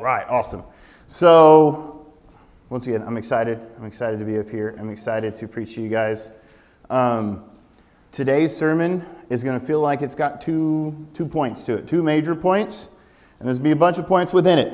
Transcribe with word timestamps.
Right, 0.00 0.24
awesome. 0.28 0.62
So, 1.08 2.06
once 2.70 2.86
again, 2.86 3.02
I'm 3.02 3.16
excited. 3.16 3.60
I'm 3.76 3.84
excited 3.84 4.20
to 4.20 4.24
be 4.24 4.38
up 4.38 4.48
here. 4.48 4.76
I'm 4.78 4.90
excited 4.90 5.34
to 5.36 5.48
preach 5.48 5.74
to 5.74 5.82
you 5.82 5.88
guys. 5.88 6.30
Um, 6.88 7.50
today's 8.12 8.56
sermon 8.56 9.04
is 9.28 9.42
going 9.42 9.58
to 9.58 9.66
feel 9.66 9.80
like 9.80 10.00
it's 10.00 10.14
got 10.14 10.40
two, 10.40 11.08
two 11.14 11.26
points 11.26 11.64
to 11.66 11.78
it, 11.78 11.88
two 11.88 12.04
major 12.04 12.36
points, 12.36 12.90
and 13.40 13.48
there's 13.48 13.58
going 13.58 13.70
to 13.70 13.74
be 13.74 13.78
a 13.78 13.80
bunch 13.80 13.98
of 13.98 14.06
points 14.06 14.32
within 14.32 14.60
it. 14.60 14.72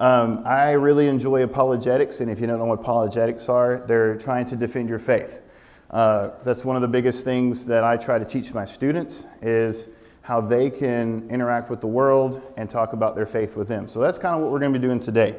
Um, 0.00 0.42
I 0.44 0.72
really 0.72 1.06
enjoy 1.06 1.44
apologetics, 1.44 2.18
and 2.18 2.28
if 2.28 2.40
you 2.40 2.48
don't 2.48 2.58
know 2.58 2.64
what 2.64 2.80
apologetics 2.80 3.48
are, 3.48 3.86
they're 3.86 4.18
trying 4.18 4.46
to 4.46 4.56
defend 4.56 4.88
your 4.88 4.98
faith. 4.98 5.42
Uh, 5.90 6.30
that's 6.42 6.64
one 6.64 6.74
of 6.74 6.82
the 6.82 6.88
biggest 6.88 7.24
things 7.24 7.64
that 7.66 7.84
I 7.84 7.96
try 7.96 8.18
to 8.18 8.24
teach 8.24 8.52
my 8.52 8.64
students 8.64 9.28
is 9.40 9.90
how 10.28 10.42
they 10.42 10.68
can 10.68 11.26
interact 11.30 11.70
with 11.70 11.80
the 11.80 11.86
world 11.86 12.52
and 12.58 12.68
talk 12.68 12.92
about 12.92 13.16
their 13.16 13.24
faith 13.24 13.56
with 13.56 13.66
them. 13.66 13.88
So 13.88 13.98
that's 13.98 14.18
kind 14.18 14.36
of 14.36 14.42
what 14.42 14.52
we're 14.52 14.58
going 14.58 14.74
to 14.74 14.78
be 14.78 14.86
doing 14.86 15.00
today. 15.00 15.34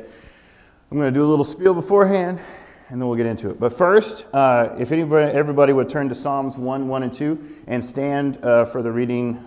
I'm 0.90 0.98
going 0.98 1.14
to 1.14 1.20
do 1.20 1.24
a 1.24 1.30
little 1.30 1.46
spiel 1.46 1.76
beforehand, 1.76 2.40
and 2.90 3.00
then 3.00 3.08
we'll 3.08 3.16
get 3.16 3.28
into 3.28 3.52
it. 3.52 3.60
But 3.60 3.72
first, 3.72 4.26
uh, 4.34 4.76
if 4.80 4.92
anybody, 4.92 5.32
everybody 5.32 5.74
would 5.74 5.90
turn 5.90 6.10
to 6.10 6.16
Psalms 6.16 6.58
1, 6.58 6.88
1, 6.88 7.04
and 7.04 7.14
2 7.14 7.40
and 7.68 7.86
stand 7.86 8.44
uh, 8.44 8.66
for 8.66 8.82
the 8.82 8.92
reading, 8.92 9.40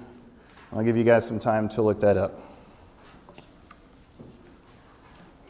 I'll 0.73 0.85
give 0.85 0.97
you 0.97 1.03
guys 1.03 1.27
some 1.27 1.41
time 1.41 1.69
to 1.71 1.83
look 1.83 1.99
that 1.99 2.17
up. 2.17 2.39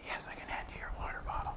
Yes, 0.07 0.27
I 0.27 0.33
can 0.33 0.49
add 0.49 0.67
to 0.71 0.79
your 0.79 0.91
water 0.99 1.21
bottle. 1.27 1.55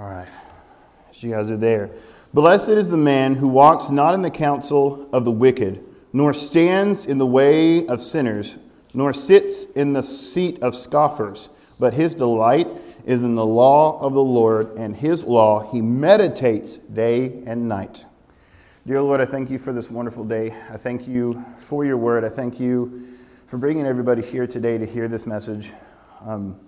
All 0.00 0.08
right, 0.08 0.28
as 1.10 1.22
you 1.22 1.30
guys 1.30 1.50
are 1.50 1.58
there. 1.58 1.90
Blessed 2.32 2.70
is 2.70 2.88
the 2.88 2.96
man 2.96 3.34
who 3.34 3.46
walks 3.48 3.90
not 3.90 4.14
in 4.14 4.22
the 4.22 4.30
counsel 4.30 5.06
of 5.12 5.26
the 5.26 5.30
wicked, 5.30 5.84
nor 6.14 6.32
stands 6.32 7.04
in 7.04 7.18
the 7.18 7.26
way 7.26 7.86
of 7.86 8.00
sinners, 8.00 8.56
nor 8.94 9.12
sits 9.12 9.64
in 9.64 9.92
the 9.92 10.02
seat 10.02 10.58
of 10.62 10.74
scoffers, 10.74 11.50
but 11.78 11.92
his 11.92 12.14
delight 12.14 12.66
is 13.04 13.22
in 13.24 13.34
the 13.34 13.44
law 13.44 14.00
of 14.00 14.14
the 14.14 14.24
Lord, 14.24 14.78
and 14.78 14.96
his 14.96 15.26
law 15.26 15.70
he 15.70 15.82
meditates 15.82 16.78
day 16.78 17.42
and 17.44 17.68
night. 17.68 18.06
Dear 18.86 19.02
Lord, 19.02 19.20
I 19.20 19.26
thank 19.26 19.50
you 19.50 19.58
for 19.58 19.74
this 19.74 19.90
wonderful 19.90 20.24
day. 20.24 20.56
I 20.70 20.78
thank 20.78 21.06
you 21.06 21.44
for 21.58 21.84
your 21.84 21.98
word. 21.98 22.24
I 22.24 22.30
thank 22.30 22.58
you 22.58 23.06
for 23.44 23.58
bringing 23.58 23.84
everybody 23.84 24.22
here 24.22 24.46
today 24.46 24.78
to 24.78 24.86
hear 24.86 25.08
this 25.08 25.26
message. 25.26 25.72
Um, 26.22 26.58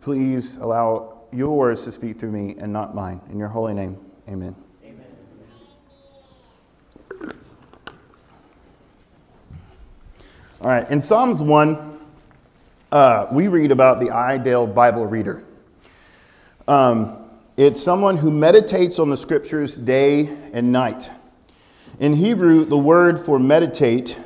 please 0.00 0.58
allow 0.58 1.17
your 1.32 1.56
words 1.56 1.84
to 1.84 1.92
speak 1.92 2.18
through 2.18 2.32
me 2.32 2.54
and 2.58 2.72
not 2.72 2.94
mine. 2.94 3.20
In 3.30 3.38
your 3.38 3.48
holy 3.48 3.74
name, 3.74 3.98
amen. 4.28 4.56
All 10.60 10.68
right, 10.68 10.90
in 10.90 11.00
Psalms 11.00 11.40
1, 11.40 12.00
uh, 12.90 13.26
we 13.30 13.46
read 13.46 13.70
about 13.70 14.00
the 14.00 14.10
ideal 14.10 14.66
Bible 14.66 15.06
reader. 15.06 15.44
Um, 16.66 17.28
it's 17.56 17.82
someone 17.82 18.16
who 18.16 18.30
meditates 18.30 18.98
on 18.98 19.10
the 19.10 19.16
scriptures 19.16 19.76
day 19.76 20.26
and 20.52 20.72
night. 20.72 21.10
In 22.00 22.12
Hebrew, 22.12 22.64
the 22.64 22.78
word 22.78 23.18
for 23.18 23.38
meditate 23.38 24.18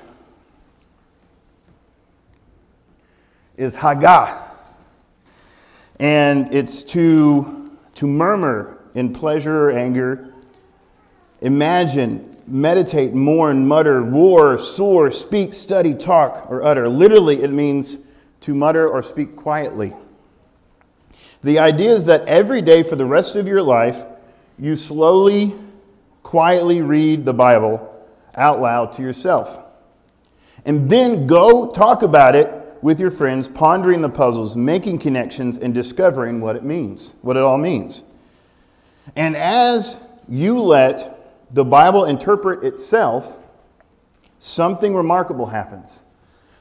is 3.56 3.75
hagah, 3.75 4.52
and 6.03 6.53
it's 6.53 6.83
to, 6.83 7.70
to 7.95 8.08
murmur 8.08 8.77
in 8.97 9.12
pleasure 9.12 9.69
or 9.69 9.70
anger, 9.70 10.34
imagine, 11.41 12.37
meditate, 12.49 13.15
mourn, 13.15 13.69
mutter, 13.69 14.03
roar, 14.03 14.59
soar, 14.59 15.12
speak, 15.12 15.54
study, 15.54 15.94
talk, 15.94 16.50
or 16.50 16.65
utter. 16.65 16.88
Literally, 16.88 17.44
it 17.44 17.53
means 17.53 18.00
to 18.41 18.53
mutter 18.53 18.88
or 18.88 19.00
speak 19.00 19.37
quietly. 19.37 19.94
The 21.44 21.60
idea 21.60 21.94
is 21.94 22.06
that 22.06 22.26
every 22.26 22.62
day 22.62 22.82
for 22.82 22.97
the 22.97 23.06
rest 23.06 23.37
of 23.37 23.47
your 23.47 23.62
life, 23.62 24.05
you 24.59 24.75
slowly, 24.75 25.55
quietly 26.25 26.82
read 26.82 27.25
the 27.25 27.32
Bible 27.32 27.97
out 28.34 28.60
loud 28.60 28.93
to 28.94 29.03
yourself. 29.03 29.62
And 30.66 30.91
then 30.91 31.28
go 31.28 31.71
talk 31.71 32.03
about 32.03 32.34
it 32.34 32.62
with 32.82 32.98
your 33.00 33.12
friends, 33.12 33.48
pondering 33.48 34.00
the 34.00 34.09
puzzles, 34.09 34.56
making 34.56 34.98
connections, 34.98 35.59
and 35.59 35.72
discovering 35.72 36.41
what 36.41 36.56
it 36.56 36.65
means, 36.65 37.15
what 37.22 37.37
it 37.37 37.43
all 37.43 37.56
means. 37.56 38.03
And 39.16 39.37
as 39.37 40.00
you 40.28 40.60
let 40.60 41.54
the 41.54 41.65
Bible 41.65 42.04
interpret 42.04 42.65
itself, 42.65 43.38
something 44.38 44.94
remarkable 44.94 45.47
happens. 45.47 46.04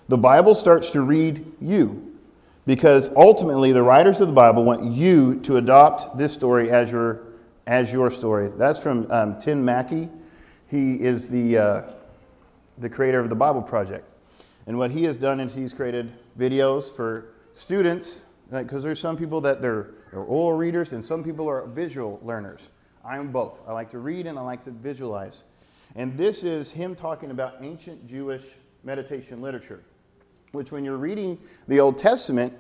The 0.08 0.18
Bible 0.18 0.54
starts 0.54 0.92
to 0.92 1.02
read 1.02 1.46
you 1.59 2.18
because 2.68 3.09
ultimately 3.16 3.72
the 3.72 3.82
writers 3.82 4.22
of 4.22 4.28
the 4.28 4.34
Bible 4.34 4.64
want 4.64 4.84
you 4.92 5.40
to 5.42 5.58
adopt 5.58 6.18
this 6.18 6.34
story 6.34 6.70
as 6.70 6.92
your, 6.92 7.22
as 7.66 7.92
your 7.92 8.12
story. 8.12 8.52
That's 8.58 8.80
from 8.80 9.08
um, 9.09 9.40
Tim 9.40 9.66
Mackie. 9.66 10.09
He 10.70 10.94
is 11.02 11.30
the, 11.30 11.58
uh, 11.58 11.82
the 12.78 12.90
creator 12.90 13.20
of 13.20 13.30
the 13.30 13.36
Bible 13.36 13.62
Project. 13.62 14.06
And 14.72 14.78
what 14.78 14.90
he 14.90 15.04
has 15.04 15.20
done 15.20 15.42
is 15.42 15.54
he's 15.54 15.74
created 15.74 16.14
videos 16.40 16.96
for 16.96 17.34
students, 17.52 18.24
because 18.50 18.84
there's 18.84 19.02
some 19.02 19.18
people 19.18 19.42
that 19.42 19.62
they're, 19.62 19.90
they're 20.12 20.22
oral 20.22 20.58
readers 20.58 20.94
and 20.94 21.04
some 21.04 21.26
people 21.26 21.50
are 21.50 21.68
visual 21.68 22.22
learners. 22.24 22.70
I 23.04 23.18
am 23.18 23.34
both. 23.34 23.62
I 23.68 23.74
like 23.74 23.90
to 23.90 24.00
read 24.00 24.28
and 24.28 24.40
I 24.40 24.42
like 24.44 24.64
to 24.64 24.72
visualize. 24.72 25.44
And 25.98 26.18
this 26.18 26.44
is 26.44 26.72
him 26.72 26.96
talking 26.96 27.32
about 27.32 27.56
ancient 27.59 28.08
Jewish 28.08 28.46
meditation 28.86 29.42
literature, 29.42 29.84
which, 30.54 30.72
when 30.72 30.86
you're 30.86 30.96
reading 30.96 31.38
the 31.68 31.82
Old 31.82 31.98
Testament, 31.98 32.53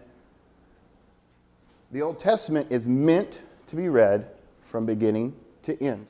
the 1.93 2.01
Old 2.01 2.19
Testament 2.19 2.67
is 2.73 2.89
meant 2.89 3.41
to 3.67 3.77
be 3.77 3.87
read 3.87 4.27
from 4.59 4.85
beginning 4.85 5.33
to 5.63 5.81
end. 5.81 6.07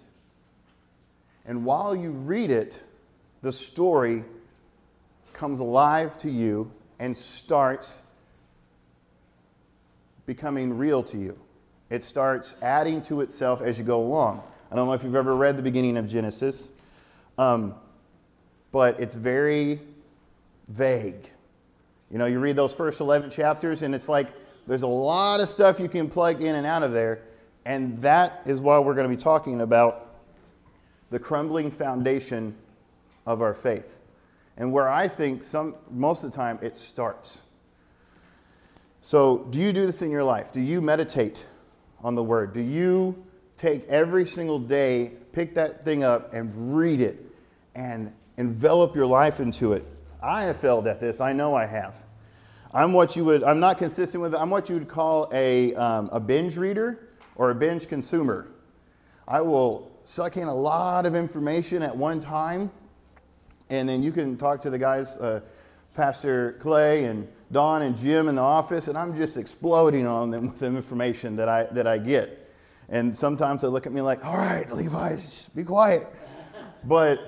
And 1.46 1.64
while 1.64 1.96
you 1.96 2.10
read 2.10 2.50
it, 2.50 2.84
the 3.42 3.52
story 3.52 4.24
comes 5.34 5.60
alive 5.60 6.18
to 6.20 6.30
you 6.30 6.72
and 7.00 7.18
starts 7.18 8.04
becoming 10.26 10.78
real 10.78 11.04
to 11.04 11.18
you. 11.18 11.38
It 11.90 12.04
starts 12.04 12.56
adding 12.62 13.02
to 13.04 13.22
itself 13.22 13.62
as 13.62 13.78
you 13.78 13.84
go 13.84 14.02
along. 14.02 14.44
I 14.72 14.76
don't 14.76 14.88
know 14.88 14.94
if 14.94 15.04
you've 15.04 15.16
ever 15.16 15.36
read 15.36 15.58
the 15.58 15.64
beginning 15.64 15.98
of 15.98 16.08
Genesis, 16.08 16.70
um, 17.38 17.76
but 18.72 19.00
it's 19.00 19.16
very 19.16 19.82
vague. 20.70 21.28
You 22.10 22.18
know, 22.18 22.26
you 22.26 22.40
read 22.40 22.56
those 22.56 22.74
first 22.74 23.02
11 23.02 23.30
chapters, 23.30 23.82
and 23.82 23.94
it's 23.94 24.08
like 24.08 24.28
there's 24.68 24.84
a 24.84 24.88
lot 24.88 25.40
of 25.40 25.50
stuff 25.50 25.80
you 25.80 25.90
can 25.90 26.10
plug 26.10 26.42
in 26.42 26.56
and 26.56 26.66
out 26.66 26.84
of 26.84 26.92
there. 26.92 27.22
And 27.66 28.02
that 28.02 28.42
is 28.46 28.62
why 28.62 28.80
we're 28.80 28.96
going 28.96 29.10
to 29.10 29.16
be 29.16 29.22
talking 29.22 29.62
about 29.62 30.08
the 31.10 31.20
crumbling 31.20 31.70
foundation 31.70 32.56
of 33.26 33.42
our 33.42 33.54
faith. 33.54 34.01
And 34.62 34.72
where 34.72 34.88
I 34.88 35.08
think 35.08 35.44
some, 35.44 35.74
most 35.90 36.24
of 36.24 36.30
the 36.30 36.38
time 36.38 36.60
it 36.62 36.78
starts. 36.78 37.42
So, 39.02 39.40
do 39.50 39.60
you 39.60 39.74
do 39.74 39.88
this 39.88 40.04
in 40.04 40.12
your 40.12 40.24
life? 40.24 40.52
Do 40.52 40.62
you 40.62 40.82
meditate 40.82 41.48
on 42.04 42.14
the 42.14 42.22
Word? 42.22 42.54
Do 42.54 42.62
you 42.62 43.26
take 43.58 43.88
every 43.88 44.24
single 44.24 44.60
day, 44.60 45.14
pick 45.32 45.56
that 45.56 45.84
thing 45.84 46.04
up, 46.04 46.32
and 46.36 46.78
read 46.78 47.02
it 47.02 47.26
and 47.74 48.14
envelop 48.38 48.96
your 48.96 49.08
life 49.08 49.40
into 49.40 49.74
it? 49.74 49.84
I 50.22 50.44
have 50.44 50.58
failed 50.58 50.86
at 50.86 51.00
this. 51.00 51.22
I 51.22 51.34
know 51.34 51.56
I 51.56 51.66
have. 51.66 52.04
I'm 52.72 52.94
what 52.94 53.16
you 53.16 53.26
would, 53.26 53.44
I'm 53.44 53.60
not 53.60 53.80
consistent 53.80 54.22
with 54.22 54.36
it. 54.36 54.38
I'm 54.38 54.52
what 54.52 54.70
you 54.70 54.76
would 54.76 54.88
call 54.88 55.28
a, 55.34 55.74
um, 55.74 56.08
a 56.12 56.20
binge 56.20 56.56
reader 56.56 57.08
or 57.36 57.50
a 57.50 57.56
binge 57.56 57.88
consumer. 57.88 58.52
I 59.28 59.42
will 59.42 59.92
suck 60.04 60.38
in 60.38 60.48
a 60.48 60.54
lot 60.54 61.08
of 61.08 61.16
information 61.16 61.82
at 61.82 61.98
one 61.98 62.20
time, 62.20 62.70
and 63.72 63.88
then 63.88 64.04
you 64.04 64.12
can 64.12 64.38
talk 64.38 64.62
to 64.62 64.70
the 64.70 64.78
guys, 64.78 65.18
uh, 65.18 65.40
Pastor 65.96 66.58
Clay 66.60 67.06
and 67.06 67.28
Don 67.52 67.82
and 67.82 67.96
Jim 67.96 68.28
in 68.28 68.36
the 68.36 68.42
office, 68.42 68.90
and 68.90 68.98
I'm 68.98 69.16
just 69.16 69.38
exploding 69.38 70.06
on 70.06 70.30
them 70.30 70.50
with 70.50 70.60
the 70.60 70.68
information 70.68 71.38
that 71.38 71.48
I, 71.50 71.64
that 71.72 71.88
I 71.88 71.98
get. 71.98 72.50
And 72.90 73.16
sometimes 73.16 73.62
they 73.62 73.70
look 73.70 73.88
at 73.88 73.94
me 73.94 74.02
like, 74.02 74.26
all 74.26 74.36
right, 74.36 74.70
Levi, 74.72 75.12
just 75.12 75.56
be 75.56 75.64
quiet. 75.64 76.06
But 76.84 77.20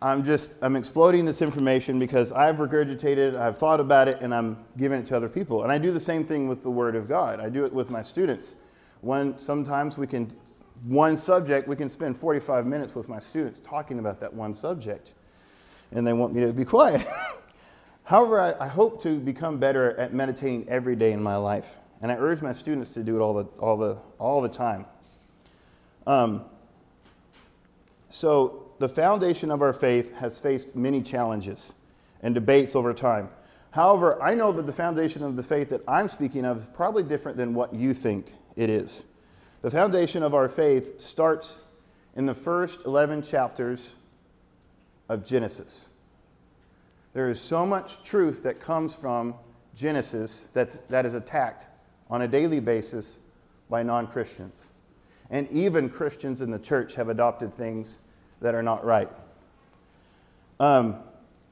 I'm 0.00 0.22
just, 0.22 0.56
I'm 0.62 0.76
exploding 0.76 1.24
this 1.24 1.42
information 1.42 1.98
because 1.98 2.30
I've 2.30 2.56
regurgitated, 2.56 3.36
I've 3.36 3.58
thought 3.58 3.80
about 3.80 4.06
it, 4.06 4.20
and 4.20 4.32
I'm 4.32 4.64
giving 4.76 5.00
it 5.00 5.06
to 5.06 5.16
other 5.16 5.28
people. 5.28 5.64
And 5.64 5.72
I 5.72 5.78
do 5.78 5.90
the 5.90 6.00
same 6.00 6.24
thing 6.24 6.48
with 6.48 6.62
the 6.62 6.70
Word 6.70 6.94
of 6.94 7.08
God. 7.08 7.40
I 7.40 7.48
do 7.48 7.64
it 7.64 7.72
with 7.72 7.90
my 7.90 8.02
students. 8.02 8.54
When 9.00 9.36
sometimes 9.36 9.98
we 9.98 10.06
can, 10.06 10.28
one 10.84 11.16
subject, 11.16 11.66
we 11.66 11.74
can 11.74 11.90
spend 11.90 12.16
45 12.16 12.66
minutes 12.66 12.94
with 12.94 13.08
my 13.08 13.18
students 13.18 13.58
talking 13.58 13.98
about 13.98 14.20
that 14.20 14.32
one 14.32 14.54
subject. 14.54 15.14
And 15.92 16.06
they 16.06 16.12
want 16.12 16.34
me 16.34 16.40
to 16.40 16.52
be 16.52 16.64
quiet. 16.64 17.06
However, 18.04 18.40
I, 18.40 18.64
I, 18.64 18.68
hope 18.68 19.00
to 19.02 19.18
become 19.18 19.58
better 19.58 19.96
at 19.98 20.12
meditating 20.12 20.68
every 20.68 20.96
day 20.96 21.12
in 21.12 21.22
my 21.22 21.36
life, 21.36 21.76
and 22.00 22.10
I 22.10 22.16
urge 22.16 22.42
my 22.42 22.52
students 22.52 22.92
to 22.94 23.02
do 23.02 23.16
it 23.16 23.20
all 23.20 23.34
the, 23.34 23.44
all 23.58 23.76
the, 23.76 23.98
all 24.18 24.42
the 24.42 24.48
time. 24.48 24.86
Um, 26.06 26.44
So, 28.08 28.72
the 28.78 28.88
foundation 28.88 29.50
of 29.50 29.62
our 29.62 29.72
faith 29.72 30.14
has 30.16 30.38
faced 30.38 30.74
many 30.74 31.00
challenges 31.00 31.74
and 32.22 32.34
debates 32.34 32.74
over 32.74 32.92
time. 32.92 33.30
However, 33.70 34.20
I 34.20 34.34
know 34.34 34.52
that 34.52 34.66
the 34.66 34.72
foundation 34.72 35.22
of 35.22 35.36
the 35.36 35.42
faith 35.42 35.70
that 35.70 35.82
I'm 35.88 36.08
speaking 36.08 36.44
of 36.44 36.56
is 36.56 36.66
probably 36.66 37.04
different 37.04 37.38
than 37.38 37.54
what 37.54 37.72
you 37.72 37.94
think 37.94 38.34
it 38.56 38.68
is. 38.68 39.04
The 39.62 39.70
foundation 39.70 40.22
of 40.22 40.34
our 40.34 40.48
faith 40.48 41.00
starts 41.00 41.60
in 42.16 42.26
the 42.26 42.34
first 42.34 42.84
11 42.84 43.22
chapters 43.22 43.94
of 45.12 45.24
Genesis. 45.24 45.88
There 47.12 47.28
is 47.28 47.38
so 47.38 47.66
much 47.66 48.02
truth 48.02 48.42
that 48.44 48.58
comes 48.58 48.94
from 48.94 49.34
Genesis 49.74 50.48
that's, 50.54 50.78
that 50.88 51.04
is 51.04 51.14
attacked 51.14 51.68
on 52.08 52.22
a 52.22 52.28
daily 52.28 52.60
basis 52.60 53.18
by 53.68 53.82
non 53.82 54.06
Christians. 54.06 54.66
And 55.30 55.48
even 55.50 55.90
Christians 55.90 56.40
in 56.40 56.50
the 56.50 56.58
church 56.58 56.94
have 56.94 57.10
adopted 57.10 57.52
things 57.52 58.00
that 58.40 58.54
are 58.54 58.62
not 58.62 58.84
right. 58.84 59.08
Um, 60.58 60.96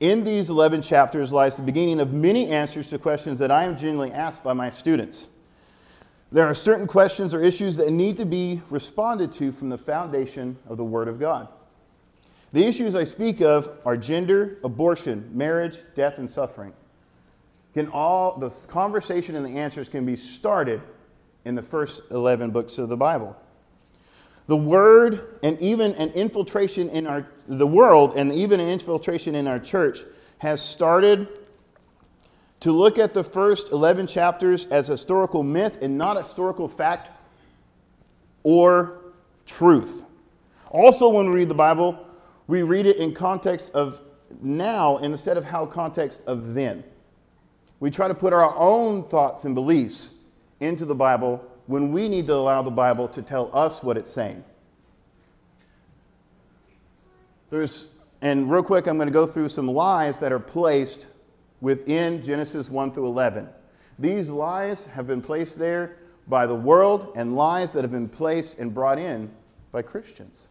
in 0.01 0.25
these 0.25 0.49
11 0.49 0.81
chapters 0.81 1.31
lies 1.31 1.57
the 1.57 1.63
beginning 1.63 2.01
of 2.01 2.15
many 2.15 2.49
answers 2.49 2.89
to 2.89 2.99
questions 2.99 3.39
that 3.41 3.51
I 3.51 3.65
am 3.65 3.77
genuinely 3.77 4.13
asked 4.13 4.43
by 4.43 4.55
my 4.55 4.71
students. 4.71 5.29
There 6.33 6.47
are 6.47 6.55
certain 6.55 6.87
questions 6.87 7.35
or 7.35 7.43
issues 7.43 7.77
that 7.77 7.91
need 7.91 8.17
to 8.17 8.25
be 8.25 8.63
responded 8.71 9.33
to 9.33 9.53
from 9.53 9.69
the 9.69 9.79
foundation 9.79 10.57
of 10.67 10.79
the 10.79 10.85
Word 10.85 11.09
of 11.09 11.21
God. 11.21 11.49
The 12.53 12.67
issues 12.67 12.95
I 12.95 13.05
speak 13.05 13.41
of 13.41 13.71
are 13.85 13.97
gender, 13.97 14.59
abortion, 14.65 15.31
marriage, 15.33 15.79
death, 15.95 16.19
and 16.19 16.29
suffering. 16.29 16.73
Can 17.75 17.89
all 17.89 18.39
the 18.39 18.51
conversation 18.69 19.37
and 19.37 19.47
the 19.47 19.59
answers 19.59 19.89
can 19.89 20.05
be 20.05 20.17
started 20.17 20.83
in 21.45 21.55
the 21.55 21.63
first 21.63 22.03
11 22.11 22.51
books 22.51 22.79
of 22.79 22.89
the 22.89 22.97
Bible. 22.97 23.37
The 24.49 24.57
word 24.57 25.39
and 25.45 25.61
even 25.61 25.93
an 25.95 26.11
infiltration 26.11 26.89
in 26.89 27.07
our 27.07 27.27
the 27.47 27.67
world 27.67 28.15
and 28.17 28.33
even 28.33 28.59
an 28.59 28.69
infiltration 28.69 29.37
in 29.37 29.47
our 29.47 29.61
church 29.61 30.01
has 30.39 30.61
started 30.61 31.29
to 32.61 32.73
look 32.73 32.99
at 32.99 33.15
the 33.15 33.23
first 33.23 33.71
11 33.71 34.09
chapters 34.09 34.67
as 34.67 34.89
historical 34.89 35.43
myth 35.43 35.79
and 35.81 35.97
not 35.97 36.17
historical 36.17 36.69
fact 36.69 37.11
or 38.43 39.01
truth. 39.47 40.05
Also, 40.71 41.09
when 41.09 41.31
we 41.31 41.37
read 41.37 41.49
the 41.49 41.55
Bible, 41.55 42.07
we 42.51 42.65
read 42.65 42.85
it 42.85 42.97
in 42.97 43.15
context 43.15 43.71
of 43.75 44.01
now 44.43 44.97
instead 44.99 45.37
of 45.37 45.45
how 45.45 45.65
context 45.65 46.21
of 46.27 46.53
then. 46.53 46.83
We 47.79 47.93
try 47.93 48.09
to 48.09 48.15
put 48.15 48.33
our 48.33 48.53
own 48.57 49.05
thoughts 49.09 49.45
and 49.45 49.55
beliefs 49.55 50.15
into 50.59 50.85
the 50.85 50.95
Bible 50.95 51.45
when 51.67 51.93
we 51.93 52.09
need 52.09 52.27
to 52.27 52.35
allow 52.35 52.61
the 52.63 52.71
Bible 52.73 53.07
to 53.07 53.23
tell 53.23 53.57
us 53.57 53.85
what 53.85 53.97
it's 53.97 54.11
saying. 54.11 54.43
There's, 57.51 57.87
and 58.21 58.51
real 58.51 58.65
quick, 58.65 58.89
I'm 58.89 58.97
going 58.97 59.07
to 59.07 59.13
go 59.13 59.27
through 59.27 59.49
some 59.49 59.69
lies 59.69 60.19
that 60.19 60.33
are 60.33 60.41
placed 60.41 61.07
within 61.61 62.21
Genesis 62.21 62.69
1 62.69 62.91
through 62.91 63.07
11. 63.07 63.49
These 64.01 64.29
lies 64.29 64.87
have 64.87 65.07
been 65.07 65.23
placed 65.23 65.57
there 65.57 65.99
by 66.27 66.47
the 66.47 66.55
world 66.55 67.13
and 67.15 67.37
lies 67.37 67.73
that 67.75 67.83
have 67.83 67.93
been 67.93 68.09
placed 68.09 68.59
and 68.59 68.75
brought 68.75 68.99
in 68.99 69.31
by 69.71 69.83
Christians. 69.83 70.49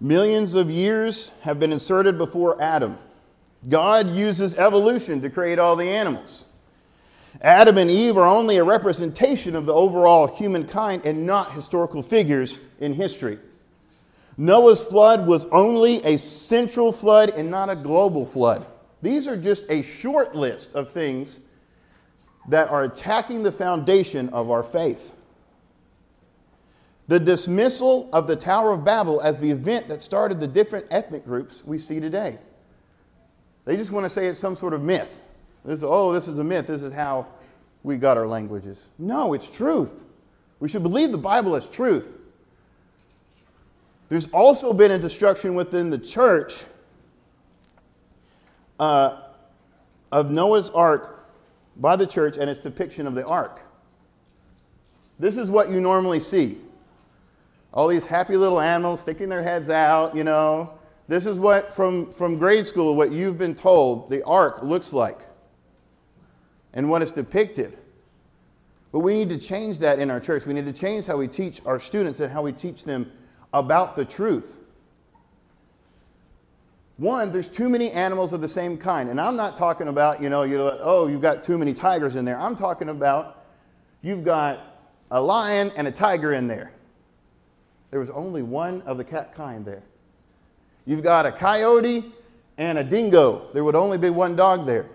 Millions 0.00 0.54
of 0.54 0.70
years 0.70 1.32
have 1.40 1.58
been 1.58 1.72
inserted 1.72 2.18
before 2.18 2.60
Adam. 2.60 2.98
God 3.68 4.10
uses 4.10 4.54
evolution 4.56 5.20
to 5.22 5.30
create 5.30 5.58
all 5.58 5.74
the 5.74 5.88
animals. 5.88 6.44
Adam 7.40 7.78
and 7.78 7.90
Eve 7.90 8.16
are 8.16 8.26
only 8.26 8.58
a 8.58 8.64
representation 8.64 9.56
of 9.56 9.66
the 9.66 9.72
overall 9.72 10.26
humankind 10.26 11.04
and 11.04 11.26
not 11.26 11.52
historical 11.52 12.02
figures 12.02 12.60
in 12.80 12.92
history. 12.92 13.38
Noah's 14.36 14.82
flood 14.84 15.26
was 15.26 15.46
only 15.46 16.04
a 16.04 16.18
central 16.18 16.92
flood 16.92 17.30
and 17.30 17.50
not 17.50 17.70
a 17.70 17.76
global 17.76 18.26
flood. 18.26 18.66
These 19.00 19.26
are 19.26 19.36
just 19.36 19.64
a 19.70 19.82
short 19.82 20.34
list 20.34 20.74
of 20.74 20.90
things 20.90 21.40
that 22.48 22.68
are 22.70 22.84
attacking 22.84 23.42
the 23.42 23.52
foundation 23.52 24.28
of 24.30 24.50
our 24.50 24.62
faith. 24.62 25.14
The 27.08 27.20
dismissal 27.20 28.08
of 28.12 28.26
the 28.26 28.34
Tower 28.34 28.72
of 28.72 28.84
Babel 28.84 29.20
as 29.20 29.38
the 29.38 29.50
event 29.50 29.88
that 29.88 30.00
started 30.00 30.40
the 30.40 30.48
different 30.48 30.86
ethnic 30.90 31.24
groups 31.24 31.64
we 31.64 31.78
see 31.78 32.00
today. 32.00 32.38
They 33.64 33.76
just 33.76 33.92
want 33.92 34.04
to 34.04 34.10
say 34.10 34.26
it's 34.26 34.40
some 34.40 34.56
sort 34.56 34.72
of 34.72 34.82
myth. 34.82 35.22
This 35.64 35.82
oh, 35.84 36.12
this 36.12 36.28
is 36.28 36.38
a 36.38 36.44
myth. 36.44 36.66
This 36.66 36.82
is 36.82 36.92
how 36.92 37.26
we 37.82 37.96
got 37.96 38.16
our 38.16 38.26
languages. 38.26 38.88
No, 38.98 39.32
it's 39.34 39.50
truth. 39.50 40.04
We 40.58 40.68
should 40.68 40.82
believe 40.82 41.12
the 41.12 41.18
Bible 41.18 41.54
as 41.54 41.68
truth. 41.68 42.18
There's 44.08 44.28
also 44.28 44.72
been 44.72 44.92
a 44.92 44.98
destruction 44.98 45.54
within 45.54 45.90
the 45.90 45.98
church 45.98 46.64
uh, 48.78 49.22
of 50.12 50.30
Noah's 50.30 50.70
ark 50.70 51.28
by 51.76 51.96
the 51.96 52.06
church 52.06 52.36
and 52.36 52.48
its 52.48 52.60
depiction 52.60 53.06
of 53.06 53.14
the 53.14 53.26
ark. 53.26 53.60
This 55.18 55.36
is 55.36 55.50
what 55.50 55.70
you 55.70 55.80
normally 55.80 56.20
see 56.20 56.58
all 57.76 57.86
these 57.86 58.06
happy 58.06 58.38
little 58.38 58.58
animals 58.58 59.00
sticking 59.00 59.28
their 59.28 59.42
heads 59.42 59.68
out, 59.68 60.16
you 60.16 60.24
know. 60.24 60.72
This 61.08 61.26
is 61.26 61.38
what, 61.38 61.72
from, 61.72 62.10
from 62.10 62.38
grade 62.38 62.64
school, 62.64 62.96
what 62.96 63.12
you've 63.12 63.36
been 63.36 63.54
told 63.54 64.08
the 64.08 64.24
ark 64.24 64.62
looks 64.62 64.94
like 64.94 65.20
and 66.72 66.88
what 66.88 67.02
it's 67.02 67.10
depicted. 67.10 67.76
But 68.92 69.00
we 69.00 69.12
need 69.12 69.28
to 69.28 69.38
change 69.38 69.78
that 69.80 69.98
in 69.98 70.10
our 70.10 70.18
church. 70.18 70.46
We 70.46 70.54
need 70.54 70.64
to 70.64 70.72
change 70.72 71.06
how 71.06 71.18
we 71.18 71.28
teach 71.28 71.60
our 71.66 71.78
students 71.78 72.18
and 72.20 72.32
how 72.32 72.40
we 72.40 72.50
teach 72.50 72.82
them 72.82 73.12
about 73.52 73.94
the 73.94 74.06
truth. 74.06 74.58
One, 76.96 77.30
there's 77.30 77.50
too 77.50 77.68
many 77.68 77.90
animals 77.90 78.32
of 78.32 78.40
the 78.40 78.48
same 78.48 78.78
kind. 78.78 79.10
And 79.10 79.20
I'm 79.20 79.36
not 79.36 79.54
talking 79.54 79.88
about, 79.88 80.22
you 80.22 80.30
know, 80.30 80.44
you 80.44 80.56
know, 80.56 80.78
oh, 80.80 81.08
you've 81.08 81.20
got 81.20 81.44
too 81.44 81.58
many 81.58 81.74
tigers 81.74 82.16
in 82.16 82.24
there. 82.24 82.40
I'm 82.40 82.56
talking 82.56 82.88
about 82.88 83.44
you've 84.00 84.24
got 84.24 84.78
a 85.10 85.20
lion 85.20 85.70
and 85.76 85.86
a 85.86 85.92
tiger 85.92 86.32
in 86.32 86.48
there. 86.48 86.72
There 87.90 88.00
was 88.00 88.10
only 88.10 88.42
one 88.42 88.82
of 88.82 88.98
the 88.98 89.04
cat 89.04 89.34
kind 89.34 89.64
there. 89.64 89.82
You've 90.86 91.02
got 91.02 91.26
a 91.26 91.32
coyote 91.32 92.12
and 92.58 92.78
a 92.78 92.84
dingo. 92.84 93.48
There 93.52 93.64
would 93.64 93.74
only 93.74 93.98
be 93.98 94.10
one 94.10 94.36
dog 94.36 94.66
there. 94.66 94.86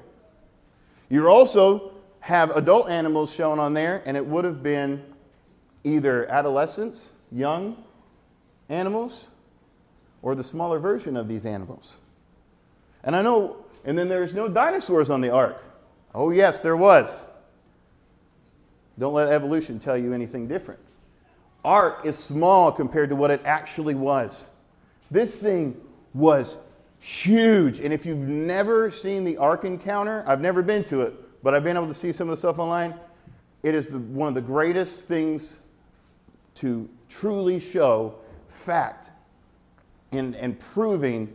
You 1.09 1.27
also 1.27 1.93
have 2.21 2.51
adult 2.51 2.89
animals 2.89 3.33
shown 3.33 3.59
on 3.59 3.73
there, 3.73 4.03
and 4.05 4.15
it 4.15 4.25
would 4.25 4.45
have 4.45 4.63
been 4.63 5.03
either 5.83 6.29
adolescents, 6.31 7.11
young 7.31 7.83
animals, 8.69 9.27
or 10.21 10.35
the 10.35 10.43
smaller 10.43 10.79
version 10.79 11.17
of 11.17 11.27
these 11.27 11.45
animals. 11.45 11.97
And 13.03 13.15
I 13.15 13.21
know, 13.21 13.65
and 13.83 13.97
then 13.97 14.07
there's 14.07 14.33
no 14.33 14.47
dinosaurs 14.47 15.09
on 15.09 15.21
the 15.21 15.31
ark. 15.31 15.63
Oh, 16.13 16.29
yes, 16.29 16.61
there 16.61 16.77
was. 16.77 17.27
Don't 18.99 19.13
let 19.13 19.29
evolution 19.29 19.79
tell 19.79 19.97
you 19.97 20.13
anything 20.13 20.47
different 20.47 20.79
ark 21.63 22.01
is 22.05 22.17
small 22.17 22.71
compared 22.71 23.09
to 23.09 23.15
what 23.15 23.31
it 23.31 23.41
actually 23.45 23.95
was. 23.95 24.49
This 25.09 25.37
thing 25.37 25.79
was 26.13 26.57
huge. 26.99 27.79
And 27.79 27.93
if 27.93 28.05
you've 28.05 28.27
never 28.27 28.89
seen 28.89 29.23
the 29.23 29.37
ark 29.37 29.65
encounter, 29.65 30.23
I've 30.27 30.41
never 30.41 30.61
been 30.61 30.83
to 30.85 31.01
it, 31.01 31.13
but 31.43 31.53
I've 31.53 31.63
been 31.63 31.75
able 31.75 31.87
to 31.87 31.93
see 31.93 32.11
some 32.11 32.29
of 32.29 32.31
the 32.31 32.37
stuff 32.37 32.59
online. 32.59 32.95
It 33.63 33.75
is 33.75 33.89
the, 33.89 33.99
one 33.99 34.27
of 34.27 34.35
the 34.35 34.41
greatest 34.41 35.05
things 35.05 35.59
to 36.55 36.89
truly 37.09 37.59
show 37.59 38.15
fact 38.47 39.11
and, 40.11 40.35
in 40.35 40.55
proving 40.55 41.33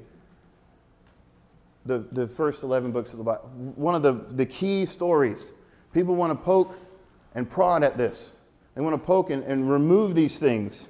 the, 1.84 2.06
the 2.12 2.26
first 2.26 2.62
11 2.62 2.92
books 2.92 3.12
of 3.12 3.18
the 3.18 3.24
Bible. 3.24 3.48
One 3.76 3.94
of 3.94 4.02
the, 4.02 4.12
the 4.34 4.46
key 4.46 4.86
stories. 4.86 5.52
People 5.92 6.14
want 6.14 6.32
to 6.32 6.44
poke 6.44 6.78
and 7.34 7.48
prod 7.48 7.82
at 7.82 7.96
this. 7.96 8.34
They 8.76 8.82
want 8.82 8.94
to 8.94 9.04
poke 9.04 9.30
and, 9.30 9.42
and 9.44 9.68
remove 9.68 10.14
these 10.14 10.38
things 10.38 10.86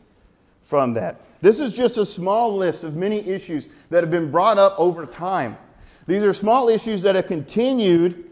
from 0.60 0.92
that. 0.94 1.20
This 1.40 1.60
is 1.60 1.72
just 1.72 1.96
a 1.98 2.04
small 2.04 2.54
list 2.54 2.82
of 2.82 2.96
many 2.96 3.20
issues 3.20 3.68
that 3.90 4.02
have 4.02 4.10
been 4.10 4.30
brought 4.30 4.58
up 4.58 4.74
over 4.76 5.06
time. 5.06 5.56
These 6.08 6.24
are 6.24 6.32
small 6.32 6.68
issues 6.68 7.02
that 7.02 7.14
have 7.14 7.28
continued 7.28 8.28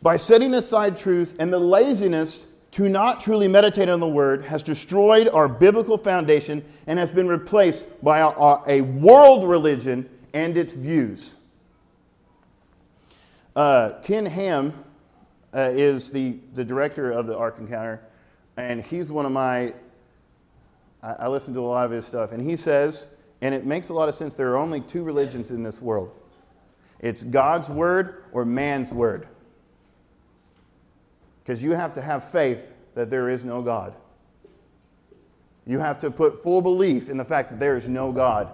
by 0.00 0.16
setting 0.16 0.54
aside 0.54 0.96
truth 0.96 1.36
and 1.38 1.52
the 1.52 1.58
laziness 1.58 2.46
to 2.72 2.88
not 2.88 3.20
truly 3.20 3.48
meditate 3.48 3.90
on 3.90 4.00
the 4.00 4.08
Word 4.08 4.46
has 4.46 4.62
destroyed 4.62 5.28
our 5.28 5.46
biblical 5.46 5.98
foundation 5.98 6.64
and 6.86 6.98
has 6.98 7.12
been 7.12 7.28
replaced 7.28 7.84
by 8.02 8.20
a, 8.20 8.78
a 8.78 8.80
world 8.80 9.44
religion 9.44 10.08
and 10.32 10.56
its 10.56 10.72
views. 10.72 11.36
Uh, 13.54 13.90
Ken 14.02 14.24
Ham 14.24 14.72
uh, 15.52 15.68
is 15.70 16.10
the, 16.10 16.38
the 16.54 16.64
director 16.64 17.10
of 17.10 17.26
the 17.26 17.36
Ark 17.36 17.56
Encounter 17.58 18.00
and 18.56 18.84
he's 18.84 19.10
one 19.10 19.26
of 19.26 19.32
my, 19.32 19.74
I, 21.02 21.12
I 21.20 21.28
listen 21.28 21.54
to 21.54 21.60
a 21.60 21.62
lot 21.62 21.84
of 21.84 21.90
his 21.90 22.06
stuff, 22.06 22.32
and 22.32 22.42
he 22.42 22.56
says, 22.56 23.08
and 23.40 23.54
it 23.54 23.66
makes 23.66 23.88
a 23.88 23.94
lot 23.94 24.08
of 24.08 24.14
sense, 24.14 24.34
there 24.34 24.50
are 24.52 24.56
only 24.56 24.80
two 24.80 25.02
religions 25.02 25.50
in 25.50 25.62
this 25.62 25.82
world 25.82 26.12
it's 27.02 27.24
God's 27.24 27.68
word 27.68 28.24
or 28.32 28.44
man's 28.44 28.92
word. 28.94 29.26
Because 31.42 31.62
you 31.62 31.72
have 31.72 31.92
to 31.94 32.00
have 32.00 32.22
faith 32.22 32.72
that 32.94 33.10
there 33.10 33.28
is 33.28 33.44
no 33.44 33.60
God. 33.60 33.94
You 35.66 35.80
have 35.80 35.98
to 35.98 36.10
put 36.10 36.40
full 36.40 36.62
belief 36.62 37.08
in 37.08 37.16
the 37.16 37.24
fact 37.24 37.50
that 37.50 37.60
there 37.60 37.76
is 37.76 37.88
no 37.88 38.12
God 38.12 38.52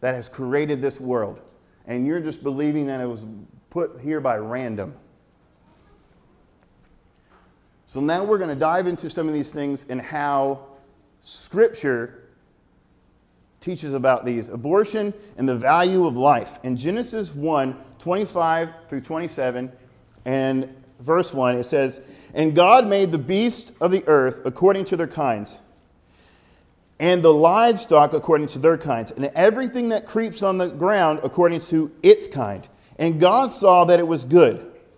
that 0.00 0.16
has 0.16 0.28
created 0.28 0.82
this 0.82 1.00
world. 1.00 1.40
And 1.86 2.06
you're 2.06 2.20
just 2.20 2.42
believing 2.42 2.86
that 2.86 3.00
it 3.00 3.06
was 3.06 3.26
put 3.70 4.00
here 4.00 4.20
by 4.20 4.38
random. 4.38 4.94
So 7.94 8.00
now 8.00 8.24
we're 8.24 8.38
going 8.38 8.50
to 8.50 8.56
dive 8.56 8.88
into 8.88 9.08
some 9.08 9.28
of 9.28 9.34
these 9.34 9.52
things 9.52 9.86
and 9.88 10.00
how 10.00 10.66
Scripture 11.20 12.24
teaches 13.60 13.94
about 13.94 14.24
these 14.24 14.48
abortion 14.48 15.14
and 15.38 15.48
the 15.48 15.54
value 15.54 16.04
of 16.04 16.16
life. 16.16 16.58
In 16.64 16.76
Genesis 16.76 17.32
1 17.32 17.76
25 18.00 18.68
through 18.88 19.00
27 19.00 19.70
and 20.24 20.76
verse 20.98 21.32
1, 21.32 21.54
it 21.54 21.62
says, 21.66 22.00
And 22.34 22.52
God 22.52 22.88
made 22.88 23.12
the 23.12 23.18
beasts 23.18 23.70
of 23.80 23.92
the 23.92 24.02
earth 24.08 24.40
according 24.44 24.86
to 24.86 24.96
their 24.96 25.06
kinds, 25.06 25.60
and 26.98 27.22
the 27.22 27.32
livestock 27.32 28.12
according 28.12 28.48
to 28.48 28.58
their 28.58 28.76
kinds, 28.76 29.12
and 29.12 29.26
everything 29.36 29.90
that 29.90 30.04
creeps 30.04 30.42
on 30.42 30.58
the 30.58 30.66
ground 30.66 31.20
according 31.22 31.60
to 31.60 31.92
its 32.02 32.26
kind. 32.26 32.66
And 32.98 33.20
God 33.20 33.52
saw 33.52 33.84
that 33.84 34.00
it 34.00 34.08
was 34.08 34.24
good. 34.24 34.73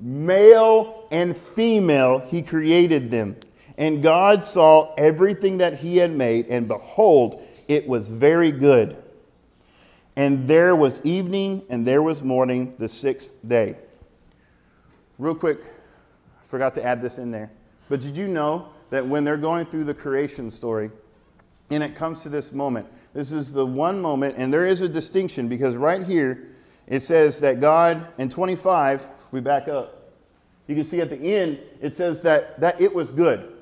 Male 0.00 1.06
and 1.10 1.36
female, 1.54 2.20
he 2.20 2.42
created 2.42 3.10
them. 3.10 3.36
And 3.76 4.02
God 4.02 4.42
saw 4.42 4.94
everything 4.96 5.58
that 5.58 5.74
he 5.74 5.98
had 5.98 6.10
made, 6.10 6.48
and 6.48 6.66
behold, 6.66 7.42
it 7.68 7.86
was 7.86 8.08
very 8.08 8.50
good. 8.50 8.96
And 10.16 10.48
there 10.48 10.74
was 10.74 11.00
evening 11.04 11.62
and 11.68 11.86
there 11.86 12.02
was 12.02 12.24
morning 12.24 12.74
the 12.78 12.88
sixth 12.88 13.36
day. 13.46 13.76
Real 15.16 15.34
quick, 15.34 15.60
I 15.60 16.44
forgot 16.44 16.74
to 16.74 16.84
add 16.84 17.00
this 17.00 17.18
in 17.18 17.30
there. 17.30 17.52
But 17.88 18.00
did 18.00 18.16
you 18.16 18.26
know 18.26 18.68
that 18.90 19.06
when 19.06 19.22
they're 19.22 19.36
going 19.36 19.66
through 19.66 19.84
the 19.84 19.94
creation 19.94 20.50
story, 20.50 20.90
and 21.70 21.82
it 21.82 21.94
comes 21.94 22.22
to 22.22 22.28
this 22.28 22.52
moment, 22.52 22.86
this 23.14 23.30
is 23.30 23.52
the 23.52 23.64
one 23.64 24.00
moment, 24.00 24.36
and 24.36 24.52
there 24.52 24.66
is 24.66 24.80
a 24.80 24.88
distinction 24.88 25.48
because 25.48 25.76
right 25.76 26.02
here 26.02 26.48
it 26.88 27.00
says 27.00 27.38
that 27.40 27.60
God, 27.60 28.06
in 28.18 28.28
25, 28.28 29.08
we 29.30 29.40
back 29.40 29.68
up. 29.68 30.12
You 30.66 30.74
can 30.74 30.84
see 30.84 31.00
at 31.00 31.10
the 31.10 31.16
end, 31.16 31.58
it 31.80 31.94
says 31.94 32.22
that, 32.22 32.60
that 32.60 32.80
it 32.80 32.94
was 32.94 33.10
good. 33.10 33.52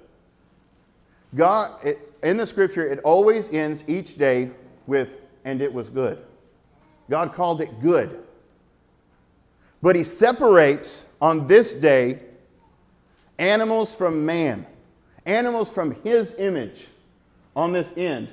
God, 1.34 1.84
it, 1.84 2.14
in 2.22 2.36
the 2.36 2.46
scripture, 2.46 2.86
it 2.86 2.98
always 3.00 3.52
ends 3.52 3.84
each 3.86 4.16
day 4.16 4.50
with, 4.86 5.18
and 5.44 5.62
it 5.62 5.72
was 5.72 5.90
good. 5.90 6.18
God 7.08 7.32
called 7.32 7.60
it 7.60 7.80
good. 7.80 8.22
But 9.82 9.94
he 9.94 10.02
separates 10.02 11.06
on 11.20 11.46
this 11.46 11.74
day 11.74 12.20
animals 13.38 13.94
from 13.94 14.26
man, 14.26 14.66
animals 15.26 15.70
from 15.70 15.94
his 16.02 16.34
image 16.38 16.86
on 17.54 17.72
this 17.72 17.92
end. 17.96 18.28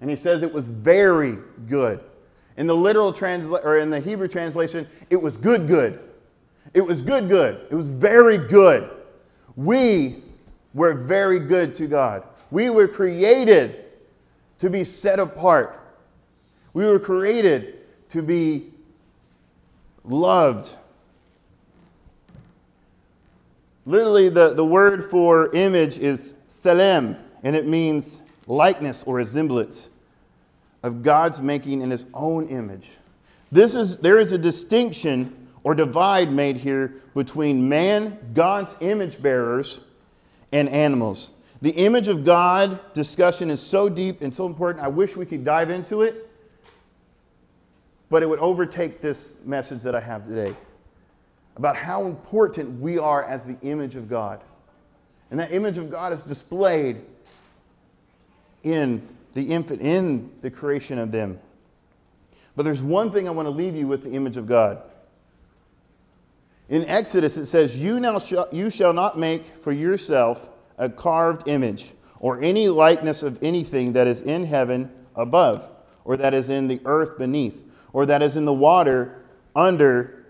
And 0.00 0.08
he 0.08 0.16
says 0.16 0.42
it 0.42 0.52
was 0.52 0.68
very 0.68 1.38
good. 1.68 2.00
In 2.56 2.66
the 2.66 2.76
literal 2.76 3.12
translation, 3.12 3.66
or 3.66 3.78
in 3.78 3.90
the 3.90 4.00
Hebrew 4.00 4.28
translation, 4.28 4.86
it 5.10 5.20
was 5.20 5.36
good, 5.36 5.66
good. 5.66 6.00
It 6.74 6.80
was 6.80 7.02
good, 7.02 7.28
good. 7.28 7.66
It 7.70 7.74
was 7.74 7.88
very 7.88 8.38
good. 8.38 8.90
We 9.56 10.22
were 10.74 10.94
very 10.94 11.40
good 11.40 11.74
to 11.76 11.86
God. 11.86 12.22
We 12.50 12.70
were 12.70 12.88
created 12.88 13.84
to 14.58 14.70
be 14.70 14.84
set 14.84 15.18
apart. 15.18 15.80
We 16.72 16.86
were 16.86 16.98
created 16.98 17.78
to 18.10 18.22
be 18.22 18.70
loved. 20.04 20.74
Literally, 23.86 24.28
the, 24.28 24.54
the 24.54 24.64
word 24.64 25.04
for 25.04 25.54
image 25.54 25.98
is 25.98 26.34
selem, 26.48 27.18
and 27.42 27.56
it 27.56 27.66
means 27.66 28.19
likeness 28.50 29.04
or 29.04 29.14
resemblance 29.14 29.90
of 30.82 31.02
God's 31.02 31.40
making 31.40 31.82
in 31.82 31.90
his 31.90 32.06
own 32.12 32.48
image. 32.48 32.90
This 33.52 33.74
is, 33.74 33.98
there 33.98 34.18
is 34.18 34.32
a 34.32 34.38
distinction 34.38 35.48
or 35.62 35.74
divide 35.74 36.32
made 36.32 36.56
here 36.56 36.94
between 37.14 37.68
man, 37.68 38.18
God's 38.34 38.76
image 38.80 39.22
bearers, 39.22 39.80
and 40.52 40.68
animals. 40.68 41.32
The 41.62 41.70
image 41.70 42.08
of 42.08 42.24
God 42.24 42.80
discussion 42.94 43.50
is 43.50 43.60
so 43.60 43.88
deep 43.88 44.22
and 44.22 44.32
so 44.32 44.46
important. 44.46 44.84
I 44.84 44.88
wish 44.88 45.16
we 45.16 45.26
could 45.26 45.44
dive 45.44 45.70
into 45.70 46.02
it, 46.02 46.28
but 48.08 48.22
it 48.22 48.28
would 48.28 48.38
overtake 48.38 49.00
this 49.00 49.32
message 49.44 49.82
that 49.82 49.94
I 49.94 50.00
have 50.00 50.26
today 50.26 50.56
about 51.56 51.76
how 51.76 52.06
important 52.06 52.80
we 52.80 52.98
are 52.98 53.24
as 53.24 53.44
the 53.44 53.58
image 53.60 53.94
of 53.94 54.08
God. 54.08 54.40
And 55.30 55.38
that 55.38 55.52
image 55.52 55.76
of 55.76 55.90
God 55.90 56.12
is 56.12 56.22
displayed 56.22 57.02
in 58.62 59.06
the 59.32 59.42
infant, 59.42 59.80
in 59.80 60.30
the 60.40 60.50
creation 60.50 60.98
of 60.98 61.12
them. 61.12 61.38
But 62.56 62.64
there's 62.64 62.82
one 62.82 63.10
thing 63.10 63.28
I 63.28 63.30
want 63.30 63.46
to 63.46 63.50
leave 63.50 63.76
you 63.76 63.86
with 63.86 64.02
the 64.02 64.10
image 64.10 64.36
of 64.36 64.46
God. 64.46 64.82
In 66.68 66.84
Exodus, 66.84 67.36
it 67.36 67.46
says, 67.46 67.78
You, 67.78 68.00
now 68.00 68.18
sh- 68.18 68.34
you 68.52 68.70
shall 68.70 68.92
not 68.92 69.18
make 69.18 69.44
for 69.44 69.72
yourself 69.72 70.50
a 70.78 70.88
carved 70.88 71.48
image, 71.48 71.90
or 72.20 72.40
any 72.42 72.68
likeness 72.68 73.22
of 73.22 73.38
anything 73.42 73.92
that 73.94 74.06
is 74.06 74.22
in 74.22 74.44
heaven 74.44 74.90
above, 75.16 75.68
or 76.04 76.16
that 76.16 76.34
is 76.34 76.48
in 76.48 76.68
the 76.68 76.80
earth 76.84 77.18
beneath, 77.18 77.62
or 77.92 78.06
that 78.06 78.22
is 78.22 78.36
in 78.36 78.44
the 78.44 78.52
water 78.52 79.24
under 79.56 80.24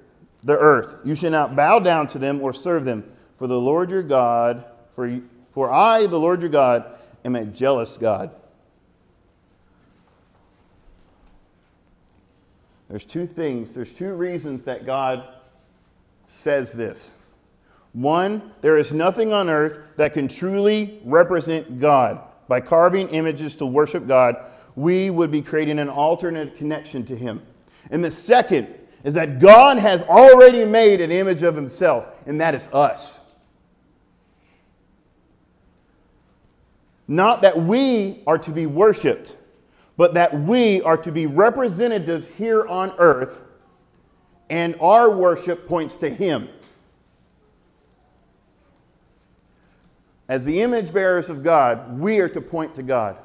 the 0.44 0.58
earth. 0.58 0.96
You 1.04 1.14
shall 1.14 1.30
not 1.30 1.54
bow 1.54 1.78
down 1.78 2.06
to 2.08 2.18
them 2.18 2.40
or 2.40 2.52
serve 2.52 2.84
them, 2.84 3.10
for 3.36 3.46
the 3.46 3.58
Lord 3.58 3.90
your 3.90 4.02
God, 4.02 4.64
for, 4.94 5.20
for 5.50 5.70
I, 5.70 6.06
the 6.06 6.18
Lord 6.18 6.40
your 6.40 6.50
God, 6.50 6.96
am 7.24 7.36
a 7.36 7.44
jealous 7.44 7.96
God. 7.96 8.34
There's 12.88 13.04
two 13.04 13.26
things, 13.26 13.72
there's 13.72 13.94
two 13.94 14.14
reasons 14.14 14.64
that 14.64 14.84
God 14.84 15.28
says 16.28 16.72
this. 16.72 17.14
One, 17.92 18.52
there 18.60 18.76
is 18.78 18.92
nothing 18.92 19.32
on 19.32 19.48
earth 19.48 19.78
that 19.96 20.12
can 20.12 20.28
truly 20.28 21.00
represent 21.04 21.80
God. 21.80 22.20
By 22.48 22.60
carving 22.60 23.08
images 23.10 23.54
to 23.56 23.66
worship 23.66 24.08
God, 24.08 24.36
we 24.74 25.10
would 25.10 25.30
be 25.30 25.42
creating 25.42 25.78
an 25.78 25.88
alternate 25.88 26.56
connection 26.56 27.04
to 27.04 27.16
Him. 27.16 27.42
And 27.90 28.02
the 28.02 28.10
second 28.10 28.68
is 29.04 29.14
that 29.14 29.38
God 29.38 29.78
has 29.78 30.02
already 30.02 30.64
made 30.64 31.00
an 31.00 31.10
image 31.10 31.42
of 31.42 31.54
Himself, 31.54 32.08
and 32.26 32.40
that 32.40 32.54
is 32.54 32.68
us. 32.72 33.20
Not 37.10 37.42
that 37.42 37.58
we 37.58 38.22
are 38.24 38.38
to 38.38 38.52
be 38.52 38.66
worshiped, 38.66 39.36
but 39.96 40.14
that 40.14 40.32
we 40.42 40.80
are 40.82 40.96
to 40.98 41.10
be 41.10 41.26
representatives 41.26 42.28
here 42.28 42.64
on 42.68 42.92
earth, 42.98 43.42
and 44.48 44.76
our 44.80 45.10
worship 45.10 45.66
points 45.66 45.96
to 45.96 46.08
Him. 46.08 46.48
As 50.28 50.44
the 50.44 50.60
image 50.62 50.92
bearers 50.92 51.30
of 51.30 51.42
God, 51.42 51.98
we 51.98 52.20
are 52.20 52.28
to 52.28 52.40
point 52.40 52.76
to 52.76 52.84
God. 52.84 53.18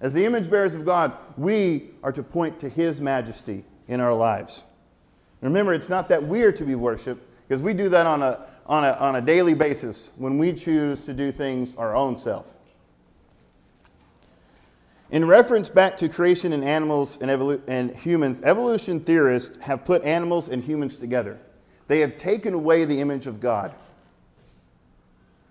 As 0.00 0.14
the 0.14 0.24
image 0.24 0.48
bearers 0.48 0.76
of 0.76 0.84
God, 0.84 1.12
we 1.36 1.90
are 2.04 2.12
to 2.12 2.22
point 2.22 2.60
to 2.60 2.68
His 2.68 3.00
majesty 3.00 3.64
in 3.88 3.98
our 3.98 4.14
lives. 4.14 4.62
Remember, 5.40 5.74
it's 5.74 5.88
not 5.88 6.08
that 6.10 6.22
we 6.22 6.44
are 6.44 6.52
to 6.52 6.64
be 6.64 6.76
worshiped, 6.76 7.26
because 7.48 7.64
we 7.64 7.74
do 7.74 7.88
that 7.88 8.06
on 8.06 8.22
a, 8.22 8.46
on, 8.64 8.84
a, 8.84 8.92
on 8.92 9.16
a 9.16 9.20
daily 9.20 9.54
basis 9.54 10.12
when 10.18 10.38
we 10.38 10.52
choose 10.52 11.04
to 11.04 11.12
do 11.12 11.32
things 11.32 11.74
our 11.74 11.96
own 11.96 12.16
self. 12.16 12.55
In 15.10 15.24
reference 15.24 15.70
back 15.70 15.96
to 15.98 16.08
creation 16.08 16.52
and 16.52 16.64
animals 16.64 17.18
and, 17.20 17.30
evolu- 17.30 17.62
and 17.68 17.96
humans, 17.96 18.42
evolution 18.42 18.98
theorists 18.98 19.56
have 19.58 19.84
put 19.84 20.02
animals 20.02 20.48
and 20.48 20.62
humans 20.62 20.96
together. 20.96 21.38
They 21.86 22.00
have 22.00 22.16
taken 22.16 22.54
away 22.54 22.84
the 22.84 23.00
image 23.00 23.26
of 23.28 23.38
God. 23.38 23.72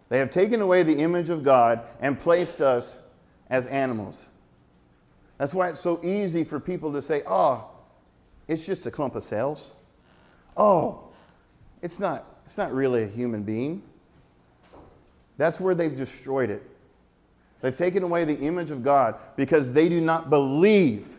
They 0.10 0.20
have 0.20 0.30
taken 0.30 0.62
away 0.62 0.84
the 0.84 0.98
image 0.98 1.30
of 1.30 1.44
God 1.44 1.82
and 2.02 2.20
placed 2.20 2.62
us 2.62 3.00
as 3.50 3.68
animals. 3.68 4.28
That's 5.38 5.54
why 5.54 5.70
it's 5.70 5.80
so 5.80 6.00
easy 6.04 6.44
for 6.44 6.60
people 6.60 6.92
to 6.94 7.02
say, 7.02 7.22
oh, 7.26 7.70
it's 8.48 8.66
just 8.66 8.86
a 8.86 8.92
clump 8.92 9.16
of 9.16 9.24
cells. 9.24 9.74
Oh, 10.58 11.10
it's 11.82 12.00
not, 12.00 12.26
it's 12.46 12.58
not 12.58 12.74
really 12.74 13.04
a 13.04 13.08
human 13.08 13.44
being. 13.44 13.82
That's 15.38 15.60
where 15.60 15.76
they've 15.76 15.96
destroyed 15.96 16.50
it. 16.50 16.64
They've 17.66 17.76
taken 17.76 18.04
away 18.04 18.26
the 18.26 18.38
image 18.38 18.70
of 18.70 18.84
God 18.84 19.16
because 19.36 19.74
they 19.74 19.90
do 19.90 20.00
not 20.00 20.30
believe 20.30 21.18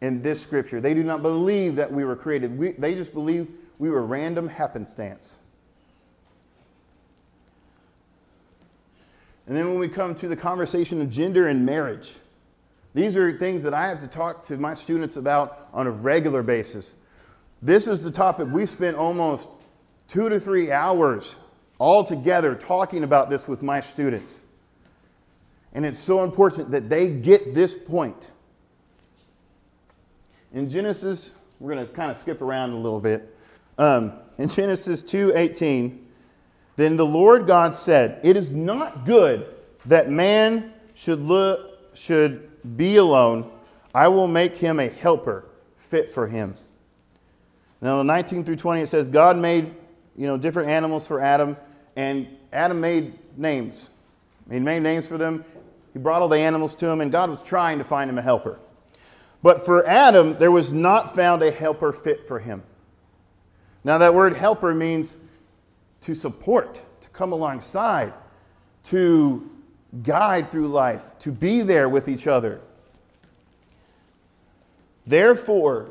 in 0.00 0.22
this 0.22 0.40
scripture. 0.40 0.80
They 0.80 0.94
do 0.94 1.04
not 1.04 1.20
believe 1.20 1.76
that 1.76 1.92
we 1.92 2.02
were 2.06 2.16
created. 2.16 2.56
We, 2.56 2.70
they 2.70 2.94
just 2.94 3.12
believe 3.12 3.48
we 3.78 3.90
were 3.90 4.06
random 4.06 4.48
happenstance. 4.48 5.40
And 9.46 9.54
then 9.54 9.68
when 9.68 9.78
we 9.78 9.86
come 9.86 10.14
to 10.14 10.28
the 10.28 10.36
conversation 10.36 11.02
of 11.02 11.10
gender 11.10 11.48
and 11.48 11.66
marriage, 11.66 12.14
these 12.94 13.14
are 13.14 13.36
things 13.36 13.62
that 13.64 13.74
I 13.74 13.86
have 13.88 14.00
to 14.00 14.06
talk 14.06 14.44
to 14.44 14.56
my 14.56 14.72
students 14.72 15.18
about 15.18 15.68
on 15.74 15.86
a 15.86 15.90
regular 15.90 16.42
basis. 16.42 16.94
This 17.60 17.86
is 17.86 18.02
the 18.02 18.10
topic 18.10 18.48
we 18.50 18.64
spent 18.64 18.96
almost 18.96 19.50
two 20.08 20.30
to 20.30 20.40
three 20.40 20.72
hours 20.72 21.38
all 21.78 22.02
together 22.02 22.54
talking 22.54 23.04
about 23.04 23.28
this 23.28 23.46
with 23.46 23.62
my 23.62 23.80
students. 23.80 24.43
And 25.74 25.84
it's 25.84 25.98
so 25.98 26.22
important 26.22 26.70
that 26.70 26.88
they 26.88 27.10
get 27.10 27.52
this 27.52 27.74
point. 27.74 28.30
In 30.52 30.68
Genesis, 30.68 31.32
we're 31.58 31.74
going 31.74 31.86
to 31.86 31.92
kind 31.92 32.10
of 32.10 32.16
skip 32.16 32.40
around 32.40 32.70
a 32.70 32.76
little 32.76 33.00
bit. 33.00 33.36
Um, 33.76 34.12
in 34.38 34.48
Genesis 34.48 35.02
2:18, 35.02 35.98
then 36.76 36.96
the 36.96 37.06
Lord 37.06 37.46
God 37.46 37.74
said, 37.74 38.20
"It 38.22 38.36
is 38.36 38.54
not 38.54 39.04
good 39.04 39.46
that 39.86 40.10
man 40.10 40.72
should 40.94 41.20
look, 41.20 41.94
should 41.94 42.48
be 42.76 42.96
alone. 42.96 43.50
I 43.94 44.08
will 44.08 44.28
make 44.28 44.56
him 44.56 44.78
a 44.78 44.88
helper 44.88 45.44
fit 45.76 46.08
for 46.08 46.28
him." 46.28 46.56
Now, 47.80 48.00
in 48.00 48.06
19 48.06 48.44
through 48.44 48.56
20, 48.56 48.80
it 48.80 48.88
says 48.88 49.08
God 49.08 49.36
made 49.36 49.74
you 50.16 50.26
know 50.28 50.36
different 50.36 50.68
animals 50.68 51.06
for 51.06 51.20
Adam, 51.20 51.56
and 51.96 52.28
Adam 52.52 52.80
made 52.80 53.18
names. 53.36 53.90
He 54.50 54.60
made 54.60 54.82
names 54.82 55.08
for 55.08 55.18
them. 55.18 55.44
He 55.94 55.98
brought 56.00 56.20
all 56.20 56.28
the 56.28 56.38
animals 56.38 56.74
to 56.76 56.88
him, 56.88 57.00
and 57.00 57.10
God 57.10 57.30
was 57.30 57.42
trying 57.42 57.78
to 57.78 57.84
find 57.84 58.10
him 58.10 58.18
a 58.18 58.22
helper. 58.22 58.58
But 59.42 59.64
for 59.64 59.86
Adam, 59.86 60.36
there 60.38 60.50
was 60.50 60.72
not 60.72 61.14
found 61.14 61.42
a 61.42 61.50
helper 61.50 61.92
fit 61.92 62.28
for 62.28 62.38
him. 62.38 62.62
Now, 63.84 63.98
that 63.98 64.12
word 64.12 64.36
helper 64.36 64.74
means 64.74 65.18
to 66.02 66.14
support, 66.14 66.82
to 67.00 67.08
come 67.10 67.32
alongside, 67.32 68.12
to 68.84 69.48
guide 70.02 70.50
through 70.50 70.68
life, 70.68 71.16
to 71.20 71.30
be 71.30 71.62
there 71.62 71.88
with 71.88 72.08
each 72.08 72.26
other. 72.26 72.60
Therefore, 75.06 75.90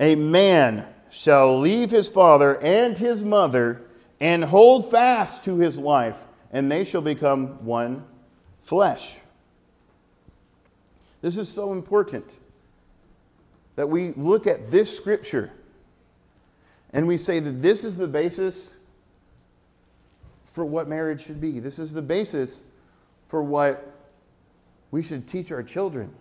a 0.00 0.14
man 0.14 0.86
shall 1.10 1.58
leave 1.58 1.90
his 1.90 2.08
father 2.08 2.60
and 2.62 2.96
his 2.96 3.22
mother 3.22 3.82
and 4.20 4.44
hold 4.44 4.90
fast 4.90 5.44
to 5.44 5.58
his 5.58 5.78
wife, 5.78 6.18
and 6.52 6.70
they 6.70 6.84
shall 6.84 7.02
become 7.02 7.64
one 7.64 8.04
flesh. 8.60 9.20
This 11.20 11.36
is 11.36 11.48
so 11.48 11.72
important 11.72 12.36
that 13.76 13.88
we 13.88 14.10
look 14.12 14.46
at 14.46 14.70
this 14.70 14.94
scripture 14.94 15.52
and 16.92 17.06
we 17.06 17.16
say 17.16 17.38
that 17.40 17.62
this 17.62 17.84
is 17.84 17.96
the 17.96 18.06
basis 18.06 18.70
for 20.44 20.64
what 20.64 20.88
marriage 20.88 21.24
should 21.24 21.40
be. 21.40 21.60
This 21.60 21.78
is 21.78 21.92
the 21.92 22.02
basis 22.02 22.64
for 23.24 23.42
what 23.42 23.94
we 24.90 25.02
should 25.02 25.26
teach 25.26 25.52
our 25.52 25.62
children. 25.62 26.12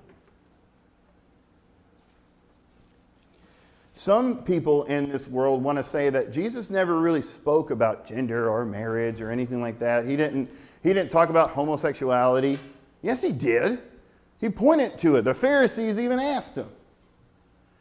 Some 3.97 4.43
people 4.43 4.83
in 4.83 5.09
this 5.09 5.27
world 5.27 5.63
want 5.63 5.79
to 5.79 5.83
say 5.83 6.11
that 6.11 6.31
Jesus 6.31 6.69
never 6.69 6.99
really 6.99 7.23
spoke 7.23 7.71
about 7.71 8.05
gender 8.05 8.47
or 8.47 8.63
marriage 8.63 9.21
or 9.21 9.31
anything 9.31 9.59
like 9.59 9.79
that. 9.79 10.05
He 10.05 10.15
didn't, 10.15 10.51
he 10.83 10.93
didn't 10.93 11.09
talk 11.09 11.29
about 11.29 11.49
homosexuality. 11.49 12.59
Yes, 13.01 13.23
he 13.23 13.31
did. 13.31 13.79
He 14.39 14.49
pointed 14.49 14.99
to 14.99 15.15
it. 15.15 15.23
The 15.23 15.33
Pharisees 15.33 15.97
even 15.97 16.19
asked 16.19 16.53
him. 16.53 16.69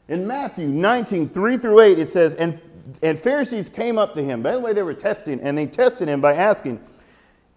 In 0.08 0.26
Matthew 0.26 0.68
19, 0.68 1.28
3 1.28 1.58
through 1.58 1.80
8, 1.80 1.98
it 1.98 2.08
says, 2.08 2.34
and, 2.36 2.58
and 3.02 3.18
Pharisees 3.18 3.68
came 3.68 3.98
up 3.98 4.14
to 4.14 4.22
him. 4.22 4.42
By 4.42 4.52
the 4.52 4.60
way, 4.60 4.72
they 4.72 4.82
were 4.82 4.94
testing, 4.94 5.38
and 5.42 5.56
they 5.56 5.66
tested 5.66 6.08
him 6.08 6.22
by 6.22 6.32
asking, 6.32 6.82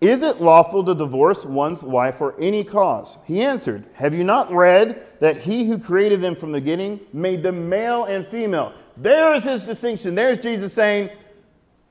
Is 0.01 0.21
it 0.21 0.39
lawful 0.39 0.83
to 0.85 0.95
divorce 0.95 1.45
one's 1.45 1.83
wife 1.83 2.15
for 2.15 2.39
any 2.39 2.63
cause? 2.63 3.17
He 3.25 3.41
answered, 3.41 3.85
Have 3.93 4.13
you 4.13 4.23
not 4.23 4.51
read 4.51 5.03
that 5.19 5.38
he 5.38 5.67
who 5.67 5.77
created 5.77 6.21
them 6.21 6.35
from 6.35 6.53
the 6.53 6.62
beginning 6.62 7.01
made 7.12 7.43
them 7.43 7.67
male 7.67 8.05
and 8.05 8.25
female? 8.25 8.73
There 8.95 9.33
is 9.35 9.43
his 9.43 9.62
distinction. 9.62 10.15
There's 10.15 10.38
Jesus 10.38 10.73
saying, 10.73 11.09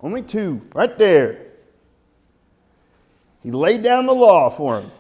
Only 0.01 0.23
two, 0.23 0.63
right 0.75 0.97
there. 0.97 1.49
He 3.43 3.51
laid 3.51 3.83
down 3.83 4.07
the 4.07 4.15
law 4.15 4.49
for 4.49 4.81
him 4.81 4.91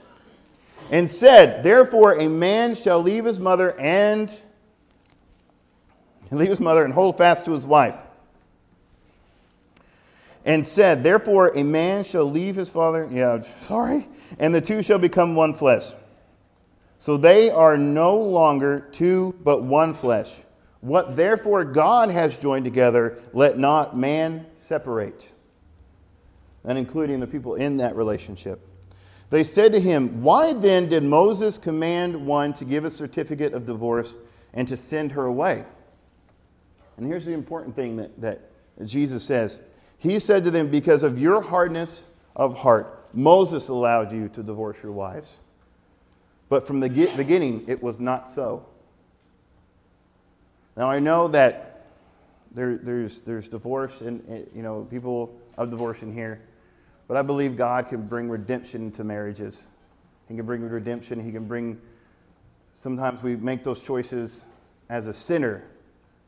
and 0.90 1.08
said, 1.08 1.62
Therefore, 1.62 2.18
a 2.18 2.28
man 2.28 2.74
shall 2.74 3.02
leave 3.02 3.24
his 3.24 3.40
mother 3.40 3.78
and 3.78 4.34
leave 6.30 6.50
his 6.50 6.60
mother 6.60 6.84
and 6.84 6.92
hold 6.92 7.16
fast 7.16 7.46
to 7.46 7.52
his 7.52 7.66
wife. 7.66 7.96
And 10.48 10.66
said, 10.66 11.02
Therefore, 11.02 11.52
a 11.54 11.62
man 11.62 12.02
shall 12.02 12.24
leave 12.24 12.56
his 12.56 12.70
father, 12.70 13.06
yeah, 13.12 13.38
sorry, 13.40 14.08
and 14.38 14.54
the 14.54 14.62
two 14.62 14.82
shall 14.82 14.98
become 14.98 15.34
one 15.34 15.52
flesh. 15.52 15.92
So 16.96 17.18
they 17.18 17.50
are 17.50 17.76
no 17.76 18.16
longer 18.16 18.88
two, 18.90 19.36
but 19.44 19.62
one 19.62 19.92
flesh. 19.92 20.40
What 20.80 21.16
therefore 21.16 21.64
God 21.64 22.10
has 22.10 22.38
joined 22.38 22.64
together, 22.64 23.18
let 23.34 23.58
not 23.58 23.94
man 23.94 24.46
separate. 24.54 25.30
And 26.64 26.78
including 26.78 27.20
the 27.20 27.26
people 27.26 27.56
in 27.56 27.76
that 27.76 27.94
relationship. 27.94 28.66
They 29.28 29.44
said 29.44 29.72
to 29.72 29.80
him, 29.80 30.22
Why 30.22 30.54
then 30.54 30.88
did 30.88 31.02
Moses 31.02 31.58
command 31.58 32.26
one 32.26 32.54
to 32.54 32.64
give 32.64 32.86
a 32.86 32.90
certificate 32.90 33.52
of 33.52 33.66
divorce 33.66 34.16
and 34.54 34.66
to 34.68 34.78
send 34.78 35.12
her 35.12 35.26
away? 35.26 35.66
And 36.96 37.06
here's 37.06 37.26
the 37.26 37.32
important 37.32 37.76
thing 37.76 37.96
that, 37.96 38.18
that 38.22 38.40
Jesus 38.84 39.22
says 39.22 39.60
He 39.98 40.18
said 40.18 40.44
to 40.44 40.50
them, 40.50 40.70
Because 40.70 41.02
of 41.02 41.18
your 41.20 41.42
hardness 41.42 42.06
of 42.34 42.58
heart, 42.58 43.08
Moses 43.12 43.68
allowed 43.68 44.12
you 44.12 44.28
to 44.30 44.42
divorce 44.42 44.82
your 44.82 44.92
wives. 44.92 45.40
But 46.48 46.66
from 46.66 46.80
the 46.80 46.88
beginning, 47.16 47.64
it 47.68 47.82
was 47.82 48.00
not 48.00 48.28
so. 48.28 48.64
Now, 50.76 50.88
I 50.88 50.98
know 50.98 51.28
that 51.28 51.86
there, 52.52 52.76
there's, 52.76 53.20
there's 53.20 53.48
divorce 53.48 54.00
and, 54.00 54.46
you 54.54 54.62
know, 54.62 54.86
people 54.90 55.36
of 55.58 55.70
divorce 55.70 56.02
in 56.02 56.12
here. 56.12 56.40
But 57.08 57.16
I 57.16 57.22
believe 57.22 57.56
God 57.56 57.88
can 57.88 58.06
bring 58.06 58.28
redemption 58.28 58.90
to 58.92 59.04
marriages. 59.04 59.68
He 60.28 60.36
can 60.36 60.46
bring 60.46 60.62
redemption. 60.62 61.20
He 61.20 61.32
can 61.32 61.46
bring, 61.46 61.80
sometimes 62.74 63.22
we 63.22 63.36
make 63.36 63.64
those 63.64 63.82
choices 63.82 64.44
as 64.88 65.06
a 65.06 65.12
sinner 65.12 65.64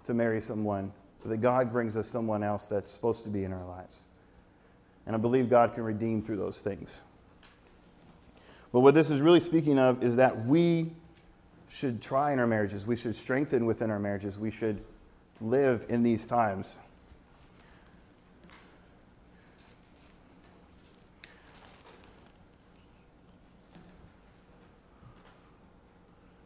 to 0.05 0.15
marry 0.15 0.41
someone, 0.41 0.93
but 1.23 1.31
that 1.31 1.39
God 1.39 1.73
brings 1.73 1.97
us 1.97 2.09
someone 2.09 2.43
else 2.43 2.67
that's 2.67 2.91
supposed 2.91 3.25
to 3.25 3.31
be 3.31 3.45
in 3.45 3.53
our 3.53 3.67
lives. 3.67 4.05
And 5.07 5.15
I 5.15 5.19
believe 5.19 5.51
God 5.51 5.75
can 5.75 5.85
redeem 5.85 6.23
through 6.23 6.37
those 6.37 6.61
things. 6.61 7.01
But 8.73 8.81
what 8.81 8.95
this 8.95 9.11
is 9.11 9.21
really 9.21 9.41
speaking 9.41 9.79
of 9.79 10.03
is 10.03 10.17
that 10.17 10.45
we 10.47 10.93
should 11.69 12.01
try 12.01 12.33
in 12.33 12.39
our 12.39 12.47
marriages. 12.47 12.87
We 12.87 12.97
should 12.97 13.15
strengthen 13.15 13.67
within 13.67 13.91
our 13.91 13.99
marriages. 13.99 14.39
We 14.39 14.51
should 14.51 14.83
live 15.41 15.87
in 15.89 16.03
these 16.03 16.27
times. 16.27 16.75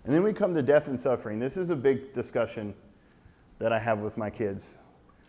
And 0.04 0.12
then 0.12 0.22
we 0.22 0.34
come 0.34 0.54
to 0.54 0.62
death 0.62 0.88
and 0.88 1.00
suffering. 1.00 1.38
This 1.38 1.56
is 1.56 1.70
a 1.70 1.76
big 1.76 2.12
discussion 2.12 2.74
that 3.64 3.72
I 3.72 3.78
have 3.78 4.00
with 4.00 4.18
my 4.18 4.28
kids. 4.28 4.76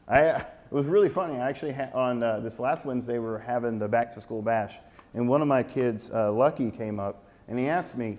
I, 0.10 0.24
it 0.26 0.46
was 0.70 0.88
really 0.88 1.08
funny. 1.08 1.40
I 1.40 1.48
actually, 1.48 1.74
on 1.94 2.22
uh, 2.22 2.42
this 2.42 2.60
last 2.60 2.84
Wednesday, 2.84 3.14
we 3.14 3.20
were 3.20 3.40
having 3.40 3.80
the 3.80 3.88
back 3.88 4.12
to 4.12 4.20
school 4.20 4.42
bash, 4.42 4.76
and 5.14 5.30
one 5.30 5.42
of 5.42 5.48
my 5.48 5.64
kids, 5.64 6.12
uh, 6.14 6.34
Lucky, 6.34 6.70
came 6.70 7.00
up 7.00 7.24
and 7.48 7.58
he 7.58 7.70
asked 7.70 7.98
me, 7.98 8.18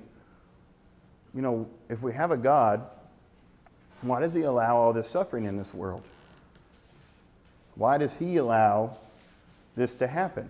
you 1.35 1.43
know, 1.43 1.69
if 1.91 2.01
we 2.01 2.15
have 2.15 2.31
a 2.31 2.37
God, 2.39 2.87
why 4.01 4.21
does 4.21 4.33
he 4.33 4.45
allow 4.45 4.75
all 4.75 4.95
this 4.95 5.07
suffering 5.07 5.45
in 5.45 5.55
this 5.55 5.75
world? 5.75 6.03
Why 7.75 7.99
does 7.99 8.19
he 8.19 8.39
allow 8.39 8.97
this 9.77 9.93
to 9.97 10.07
happen? 10.07 10.49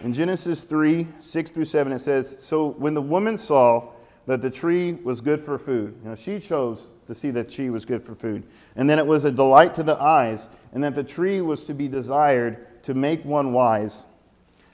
In 0.00 0.14
Genesis 0.14 0.64
3 0.64 1.06
6 1.20 1.50
through 1.50 1.66
7, 1.66 1.92
it 1.92 1.98
says, 1.98 2.38
So 2.40 2.68
when 2.68 2.94
the 2.94 3.02
woman 3.02 3.36
saw 3.36 3.90
that 4.28 4.42
the 4.42 4.50
tree 4.50 4.92
was 4.92 5.22
good 5.22 5.40
for 5.40 5.56
food, 5.56 5.98
you 6.02 6.10
know, 6.10 6.14
she 6.14 6.38
chose 6.38 6.90
to 7.06 7.14
see 7.14 7.30
that 7.30 7.50
she 7.50 7.70
was 7.70 7.86
good 7.86 8.04
for 8.04 8.14
food, 8.14 8.44
and 8.76 8.88
then 8.88 8.98
it 8.98 9.06
was 9.06 9.24
a 9.24 9.32
delight 9.32 9.72
to 9.72 9.82
the 9.82 9.98
eyes, 9.98 10.50
and 10.74 10.84
that 10.84 10.94
the 10.94 11.02
tree 11.02 11.40
was 11.40 11.64
to 11.64 11.72
be 11.72 11.88
desired 11.88 12.82
to 12.82 12.92
make 12.92 13.24
one 13.24 13.54
wise, 13.54 14.04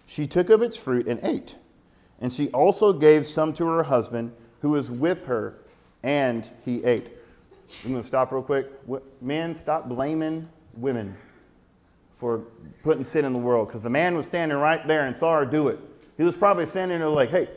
she 0.07 0.27
took 0.27 0.51
of 0.51 0.61
its 0.61 0.77
fruit 0.77 1.07
and 1.07 1.21
ate. 1.23 1.57
And 2.21 2.33
she 2.33 2.51
also 2.51 2.93
gave 2.93 3.29
some 3.29 3.53
to 3.53 3.65
her 3.67 3.85
husband 3.85 4.33
who 4.61 4.71
was 4.71 4.91
with 4.91 5.25
her, 5.27 5.59
and 6.03 6.51
he 6.65 6.83
ate. 6.83 7.13
I'm 7.85 7.93
going 7.93 8.03
to 8.03 8.07
stop 8.07 8.33
real 8.33 8.43
quick. 8.43 8.73
Men, 9.23 9.55
stop 9.55 9.89
blaming 9.89 10.49
women 10.75 11.15
for 12.17 12.39
putting 12.83 13.05
sin 13.05 13.25
in 13.25 13.33
the 13.33 13.39
world 13.39 13.69
because 13.69 13.83
the 13.83 13.91
man 13.91 14.17
was 14.17 14.27
standing 14.27 14.59
right 14.59 14.85
there 14.89 15.07
and 15.07 15.17
saw 15.17 15.39
her 15.39 15.47
do 15.47 15.69
it. 15.69 15.79
He 16.17 16.25
was 16.25 16.37
probably 16.37 16.67
standing 16.67 16.99
there 16.99 17.09
like, 17.09 17.31
hey, 17.31 17.49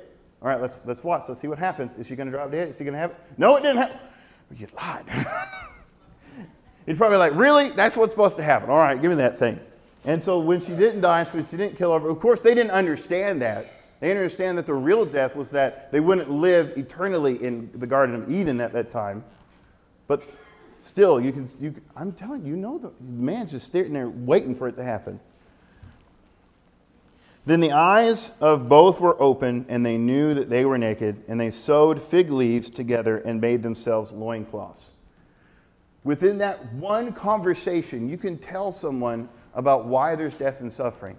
all 0.42 0.50
right, 0.50 0.62
let's, 0.62 0.78
let's 0.86 1.04
watch. 1.04 1.26
Let's 1.28 1.42
see 1.42 1.48
what 1.48 1.58
happens. 1.58 1.98
Is 1.98 2.08
she 2.08 2.16
going 2.16 2.28
to 2.28 2.32
drop 2.32 2.52
dead? 2.52 2.70
Is 2.70 2.78
she 2.78 2.84
going 2.84 2.94
to 2.94 3.00
have 3.00 3.12
it? 3.12 3.18
No, 3.38 3.56
it 3.56 3.64
didn't 3.64 3.78
happen. 3.78 4.00
You 4.56 4.68
lied. 4.76 5.06
He'd 6.86 6.98
probably 6.98 7.18
like, 7.18 7.34
really? 7.36 7.70
That's 7.72 7.98
what's 7.98 8.14
supposed 8.14 8.38
to 8.38 8.44
happen. 8.44 8.70
All 8.70 8.78
right, 8.78 9.02
give 9.02 9.10
me 9.10 9.18
that 9.18 9.38
thing. 9.38 9.60
And 10.06 10.22
so 10.22 10.40
when 10.40 10.60
she 10.60 10.74
didn't 10.76 11.02
die, 11.02 11.26
when 11.26 11.46
she 11.46 11.58
didn't 11.58 11.76
kill 11.78 11.98
her, 11.98 12.08
of 12.08 12.20
course, 12.20 12.42
they 12.42 12.54
didn't 12.54 12.72
understand 12.72 13.42
that. 13.42 13.74
They 14.00 14.08
didn't 14.08 14.22
understand 14.22 14.58
that 14.58 14.68
the 14.68 14.74
real 14.74 15.06
death 15.06 15.36
was 15.36 15.50
that 15.52 15.92
they 15.92 16.00
wouldn't 16.00 16.30
live 16.30 16.78
eternally 16.78 17.44
in 17.44 17.70
the 17.74 17.88
Garden 17.88 18.16
of 18.16 18.32
Eden 18.32 18.62
at 18.62 18.72
that 18.74 18.90
time. 18.90 19.24
But 20.08 20.24
still, 20.82 21.20
you 21.20 21.32
can, 21.32 21.46
you, 21.60 21.76
I'm 21.96 22.14
telling 22.14 22.46
you, 22.46 22.52
you 22.52 22.58
know 22.58 22.78
the 22.78 22.92
man's 23.02 23.52
just 23.52 23.72
sitting 23.72 23.94
there 23.94 24.10
waiting 24.10 24.56
for 24.56 24.68
it 24.68 24.78
to 24.78 24.84
happen. 24.84 25.20
Then 27.48 27.62
the 27.62 27.72
eyes 27.72 28.34
of 28.42 28.68
both 28.68 29.00
were 29.00 29.16
open, 29.22 29.66
and 29.70 29.86
they 29.86 29.98
knew 29.98 30.34
that 30.34 30.50
they 30.50 30.66
were 30.66 30.78
naked, 30.78 31.24
and 31.30 31.40
they 31.40 31.50
sewed 31.50 32.02
fig 32.02 32.30
leaves 32.30 32.70
together 32.70 33.20
and 33.20 33.40
made 33.40 33.64
themselves 33.64 34.12
loincloths. 34.12 34.92
Within 36.04 36.40
that 36.40 36.74
one 36.74 37.14
conversation, 37.14 38.10
you 38.10 38.18
can 38.18 38.38
tell 38.38 38.74
someone 38.74 39.30
about 39.54 39.86
why 39.86 40.14
there's 40.14 40.36
death 40.36 40.60
and 40.60 40.70
suffering. 40.70 41.18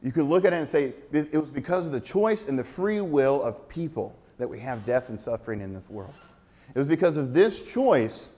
You 0.00 0.12
can 0.12 0.28
look 0.28 0.44
at 0.44 0.52
it 0.52 0.56
and 0.58 0.68
say, 0.68 0.94
it 1.10 1.36
was 1.36 1.50
because 1.50 1.86
of 1.86 1.92
the 1.92 2.00
choice 2.00 2.46
and 2.46 2.56
the 2.56 2.62
free 2.62 3.00
will 3.00 3.42
of 3.42 3.68
people 3.68 4.16
that 4.38 4.48
we 4.48 4.60
have 4.60 4.84
death 4.84 5.08
and 5.08 5.18
suffering 5.18 5.60
in 5.60 5.74
this 5.74 5.90
world. 5.90 6.14
It 6.72 6.78
was 6.78 6.86
because 6.86 7.16
of 7.16 7.34
this 7.34 7.62
choice 7.62 8.30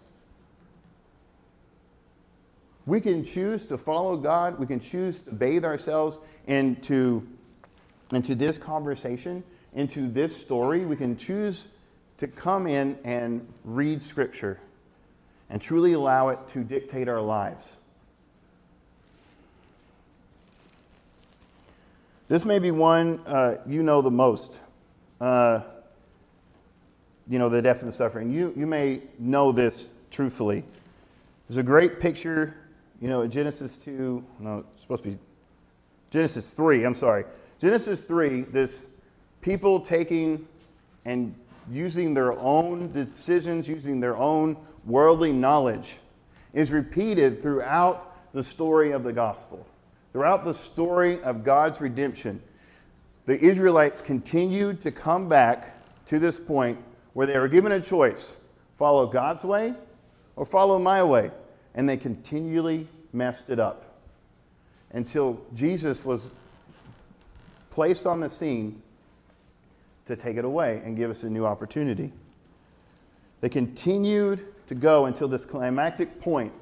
we 2.88 3.03
can 3.03 3.22
choose 3.22 3.66
to 3.66 3.77
follow 3.77 4.16
God. 4.16 4.59
We 4.59 4.66
can 4.66 4.81
choose 4.81 5.20
to 5.22 5.33
bathe 5.33 5.62
ourselves 5.62 6.20
into, 6.46 7.22
into 8.12 8.35
this 8.35 8.57
conversation, 8.57 9.44
into 9.74 10.09
this 10.09 10.35
story. 10.35 10.87
We 10.87 10.96
can 10.96 11.14
choose 11.14 11.68
to 12.16 12.27
come 12.27 12.66
in 12.66 12.98
and 13.05 13.46
read 13.62 14.01
Scripture 14.01 14.59
and 15.51 15.61
truly 15.61 15.92
allow 15.92 16.29
it 16.29 16.48
to 16.48 16.64
dictate 16.64 17.09
our 17.09 17.20
lives. 17.20 17.77
This 22.29 22.46
may 22.46 22.59
be 22.59 22.70
one 22.70 23.20
uh, 23.27 23.57
you 23.66 23.83
know 23.83 24.01
the 24.01 24.11
most. 24.11 24.62
Uh, 25.20 25.61
you 27.29 27.38
know, 27.38 27.51
the 27.51 27.61
death 27.61 27.81
and 27.81 27.88
the 27.88 27.92
suffering. 27.92 28.31
You, 28.31 28.55
you 28.57 28.66
may 28.66 29.03
know 29.18 29.53
this 29.53 29.90
truthfully. 30.11 30.64
There's 31.46 31.59
a 31.59 31.62
great 31.62 32.01
picture 32.01 32.55
you 33.01 33.09
know, 33.09 33.27
Genesis 33.27 33.77
2, 33.77 34.25
no, 34.41 34.65
it's 34.73 34.83
supposed 34.83 35.05
to 35.05 35.11
be 35.11 35.19
Genesis 36.11 36.53
3, 36.53 36.85
I'm 36.85 36.95
sorry. 36.95 37.25
Genesis 37.61 38.01
3, 38.01 38.43
this 38.43 38.87
people 39.41 39.81
taking 39.81 40.47
and 41.05 41.35
using 41.71 42.15
their 42.15 42.33
own 42.39 42.91
decisions, 42.93 43.69
using 43.69 44.01
their 44.01 44.17
own 44.17 44.57
worldly 44.87 45.33
knowledge, 45.33 45.99
is 46.55 46.73
repeated 46.73 47.43
throughout 47.43 48.33
the 48.33 48.43
story 48.43 48.93
of 48.93 49.05
the 49.05 49.13
gospel. 49.13 49.67
Throughout 50.13 50.45
the 50.45 50.55
story 50.55 51.21
of 51.23 51.45
God's 51.45 51.81
redemption, 51.81 52.43
the 53.27 53.39
Israelites 53.39 54.01
continued 54.01 54.81
to 54.81 54.91
come 54.91 55.29
back 55.29 55.75
to 56.07 56.19
this 56.19 56.41
point 56.41 56.79
where 57.13 57.27
they 57.27 57.39
were 57.39 57.49
given 57.49 57.73
a 57.73 57.81
choice 57.81 58.37
follow 58.77 59.07
God's 59.07 59.45
way 59.45 59.75
or 60.37 60.47
follow 60.47 60.79
my 60.79 61.03
way 61.03 61.31
and 61.75 61.89
they 61.89 61.97
continually 61.97 62.87
messed 63.13 63.51
it 63.51 63.59
up 63.59 63.85
until 64.93 65.41
Jesus 65.55 66.05
was 66.05 66.31
placed 67.71 68.07
on 68.07 68.21
the 68.21 68.29
scene 68.29 68.83
to 70.07 70.17
take 70.17 70.37
it 70.37 70.45
away 70.45 70.83
and 70.85 70.97
give 70.97 71.11
us 71.11 71.23
a 71.23 71.31
new 71.31 71.45
opportunity. 71.45 72.13
They 73.41 73.49
continued 73.49 74.47
to 74.67 74.75
go 74.75 75.07
until 75.07 75.29
this 75.29 75.47
climactic 75.47 76.21
point 76.21 76.53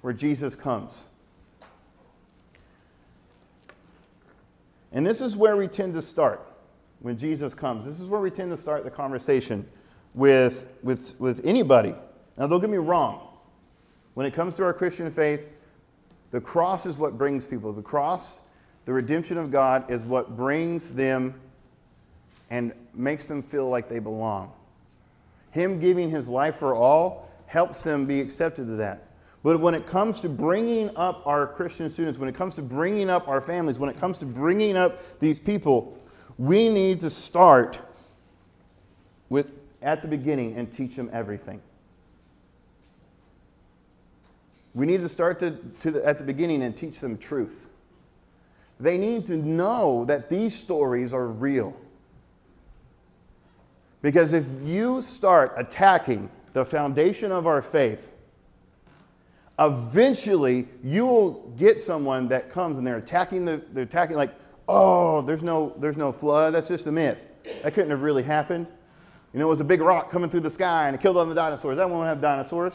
where 0.00 0.12
Jesus 0.12 0.54
comes. 0.54 1.04
And 4.92 5.04
this 5.04 5.20
is 5.20 5.36
where 5.36 5.56
we 5.56 5.66
tend 5.66 5.94
to 5.94 6.02
start 6.02 6.46
when 7.00 7.18
Jesus 7.18 7.54
comes. 7.54 7.84
This 7.84 8.00
is 8.00 8.08
where 8.08 8.20
we 8.20 8.30
tend 8.30 8.50
to 8.50 8.56
start 8.56 8.84
the 8.84 8.90
conversation 8.90 9.68
with, 10.14 10.72
with, 10.82 11.18
with 11.20 11.44
anybody. 11.44 11.94
Now, 12.38 12.46
don't 12.46 12.60
get 12.60 12.70
me 12.70 12.78
wrong. 12.78 13.25
When 14.16 14.24
it 14.24 14.32
comes 14.32 14.56
to 14.56 14.64
our 14.64 14.72
Christian 14.72 15.10
faith, 15.10 15.50
the 16.30 16.40
cross 16.40 16.86
is 16.86 16.96
what 16.96 17.18
brings 17.18 17.46
people. 17.46 17.70
The 17.74 17.82
cross, 17.82 18.40
the 18.86 18.92
redemption 18.94 19.36
of 19.36 19.50
God, 19.50 19.90
is 19.90 20.06
what 20.06 20.38
brings 20.38 20.90
them 20.94 21.38
and 22.48 22.72
makes 22.94 23.26
them 23.26 23.42
feel 23.42 23.68
like 23.68 23.90
they 23.90 23.98
belong. 23.98 24.54
Him 25.50 25.78
giving 25.78 26.08
his 26.08 26.28
life 26.28 26.56
for 26.56 26.74
all 26.74 27.28
helps 27.44 27.82
them 27.82 28.06
be 28.06 28.18
accepted 28.18 28.68
to 28.68 28.76
that. 28.76 29.06
But 29.42 29.60
when 29.60 29.74
it 29.74 29.86
comes 29.86 30.20
to 30.20 30.30
bringing 30.30 30.96
up 30.96 31.26
our 31.26 31.46
Christian 31.46 31.90
students, 31.90 32.18
when 32.18 32.30
it 32.30 32.34
comes 32.34 32.54
to 32.54 32.62
bringing 32.62 33.10
up 33.10 33.28
our 33.28 33.42
families, 33.42 33.78
when 33.78 33.90
it 33.90 34.00
comes 34.00 34.16
to 34.16 34.24
bringing 34.24 34.78
up 34.78 34.98
these 35.20 35.38
people, 35.38 35.94
we 36.38 36.70
need 36.70 37.00
to 37.00 37.10
start 37.10 37.80
with 39.28 39.50
at 39.82 40.00
the 40.00 40.08
beginning 40.08 40.56
and 40.56 40.72
teach 40.72 40.96
them 40.96 41.10
everything. 41.12 41.60
We 44.76 44.84
need 44.84 45.00
to 45.00 45.08
start 45.08 45.38
to, 45.38 45.52
to 45.80 45.90
the, 45.90 46.06
at 46.06 46.18
the 46.18 46.24
beginning 46.24 46.62
and 46.62 46.76
teach 46.76 47.00
them 47.00 47.16
truth. 47.16 47.70
They 48.78 48.98
need 48.98 49.24
to 49.26 49.38
know 49.38 50.04
that 50.04 50.28
these 50.28 50.54
stories 50.54 51.14
are 51.14 51.26
real. 51.26 51.74
Because 54.02 54.34
if 54.34 54.44
you 54.62 55.00
start 55.00 55.54
attacking 55.56 56.28
the 56.52 56.62
foundation 56.62 57.32
of 57.32 57.46
our 57.46 57.62
faith, 57.62 58.12
eventually 59.58 60.68
you 60.84 61.06
will 61.06 61.48
get 61.56 61.80
someone 61.80 62.28
that 62.28 62.50
comes 62.50 62.76
and 62.76 62.86
they're 62.86 62.98
attacking 62.98 63.46
the, 63.46 63.62
they're 63.72 63.84
attacking 63.84 64.16
like, 64.16 64.34
oh, 64.68 65.22
there's 65.22 65.42
no, 65.42 65.72
there's 65.78 65.96
no 65.96 66.12
flood. 66.12 66.52
That's 66.52 66.68
just 66.68 66.86
a 66.86 66.92
myth. 66.92 67.28
That 67.62 67.72
couldn't 67.72 67.90
have 67.90 68.02
really 68.02 68.22
happened. 68.22 68.66
You 69.32 69.40
know, 69.40 69.46
it 69.46 69.48
was 69.50 69.60
a 69.60 69.64
big 69.64 69.80
rock 69.80 70.10
coming 70.10 70.28
through 70.28 70.40
the 70.40 70.50
sky 70.50 70.86
and 70.86 70.94
it 70.94 71.00
killed 71.00 71.16
all 71.16 71.24
the 71.24 71.34
dinosaurs. 71.34 71.78
That 71.78 71.88
won't 71.88 72.06
have 72.06 72.20
dinosaurs. 72.20 72.74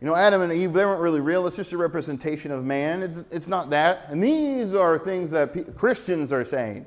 You 0.00 0.06
know, 0.06 0.14
Adam 0.14 0.42
and 0.42 0.52
Eve, 0.52 0.72
they 0.72 0.84
weren't 0.84 1.00
really 1.00 1.20
real. 1.20 1.46
It's 1.46 1.56
just 1.56 1.72
a 1.72 1.78
representation 1.78 2.50
of 2.50 2.64
man. 2.64 3.02
It's, 3.02 3.24
it's 3.30 3.48
not 3.48 3.70
that. 3.70 4.10
And 4.10 4.22
these 4.22 4.74
are 4.74 4.98
things 4.98 5.30
that 5.30 5.74
Christians 5.76 6.32
are 6.32 6.44
saying. 6.44 6.84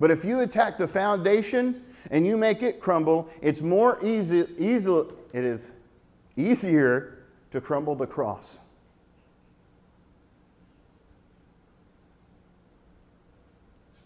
But 0.00 0.10
if 0.10 0.24
you 0.24 0.40
attack 0.40 0.78
the 0.78 0.88
foundation 0.88 1.84
and 2.10 2.26
you 2.26 2.38
make 2.38 2.62
it 2.62 2.80
crumble, 2.80 3.28
it's 3.42 3.60
more 3.60 3.98
easy, 4.04 4.46
easy 4.58 5.02
it 5.32 5.44
is 5.44 5.70
easier 6.36 7.18
to 7.50 7.60
crumble 7.60 7.94
the 7.94 8.06
cross. 8.06 8.60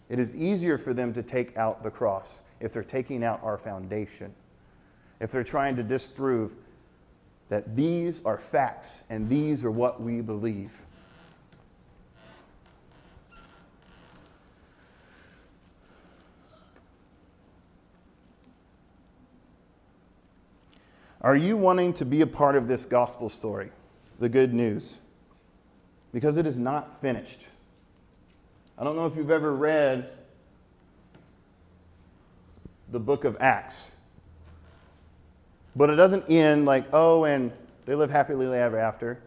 It 0.09 0.19
is 0.19 0.35
easier 0.35 0.77
for 0.77 0.93
them 0.93 1.13
to 1.13 1.23
take 1.23 1.57
out 1.57 1.83
the 1.83 1.89
cross 1.89 2.41
if 2.59 2.73
they're 2.73 2.83
taking 2.83 3.23
out 3.23 3.41
our 3.43 3.57
foundation. 3.57 4.33
If 5.21 5.31
they're 5.31 5.43
trying 5.43 5.77
to 5.77 5.83
disprove 5.83 6.55
that 7.51 7.75
these 7.75 8.23
are 8.23 8.37
facts 8.37 9.03
and 9.09 9.27
these 9.27 9.65
are 9.65 9.71
what 9.71 10.01
we 10.01 10.21
believe. 10.21 10.83
Are 21.19 21.35
you 21.35 21.57
wanting 21.57 21.91
to 21.95 22.05
be 22.05 22.21
a 22.21 22.25
part 22.25 22.55
of 22.55 22.69
this 22.69 22.85
gospel 22.85 23.27
story, 23.27 23.69
the 24.17 24.29
good 24.29 24.53
news? 24.53 24.99
Because 26.13 26.37
it 26.37 26.47
is 26.47 26.57
not 26.57 27.01
finished. 27.01 27.49
I 28.77 28.85
don't 28.85 28.95
know 28.95 29.07
if 29.07 29.17
you've 29.17 29.29
ever 29.29 29.53
read 29.53 30.09
the 32.89 32.99
book 33.01 33.25
of 33.25 33.35
Acts. 33.41 33.93
But 35.75 35.89
it 35.89 35.95
doesn't 35.95 36.29
end 36.29 36.65
like, 36.65 36.85
oh, 36.93 37.23
and 37.23 37.51
they 37.85 37.95
live 37.95 38.09
happily 38.09 38.45
ever 38.57 38.77
after. 38.77 39.19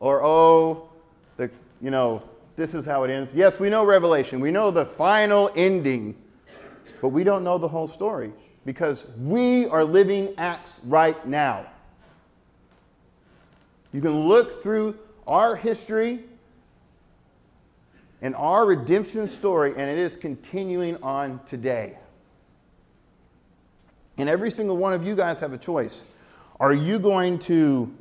Or, 0.00 0.22
oh, 0.24 0.88
the, 1.36 1.50
you 1.80 1.90
know, 1.90 2.22
this 2.56 2.74
is 2.74 2.84
how 2.84 3.04
it 3.04 3.10
ends. 3.10 3.34
Yes, 3.34 3.60
we 3.60 3.70
know 3.70 3.84
Revelation. 3.84 4.40
We 4.40 4.50
know 4.50 4.70
the 4.70 4.84
final 4.84 5.50
ending. 5.56 6.16
But 7.00 7.10
we 7.10 7.24
don't 7.24 7.44
know 7.44 7.58
the 7.58 7.68
whole 7.68 7.86
story 7.86 8.32
because 8.64 9.06
we 9.18 9.66
are 9.66 9.84
living 9.84 10.34
Acts 10.38 10.80
right 10.84 11.26
now. 11.26 11.66
You 13.92 14.00
can 14.00 14.26
look 14.26 14.62
through 14.62 14.98
our 15.26 15.56
history 15.56 16.24
and 18.22 18.34
our 18.34 18.66
redemption 18.66 19.28
story, 19.28 19.70
and 19.76 19.90
it 19.90 19.98
is 19.98 20.16
continuing 20.16 20.96
on 21.02 21.40
today. 21.44 21.98
And 24.18 24.28
every 24.28 24.50
single 24.50 24.76
one 24.76 24.92
of 24.92 25.04
you 25.04 25.14
guys 25.14 25.40
have 25.40 25.52
a 25.52 25.58
choice. 25.58 26.06
Are 26.58 26.72
you 26.72 26.98
going 26.98 27.38
to 27.40 27.92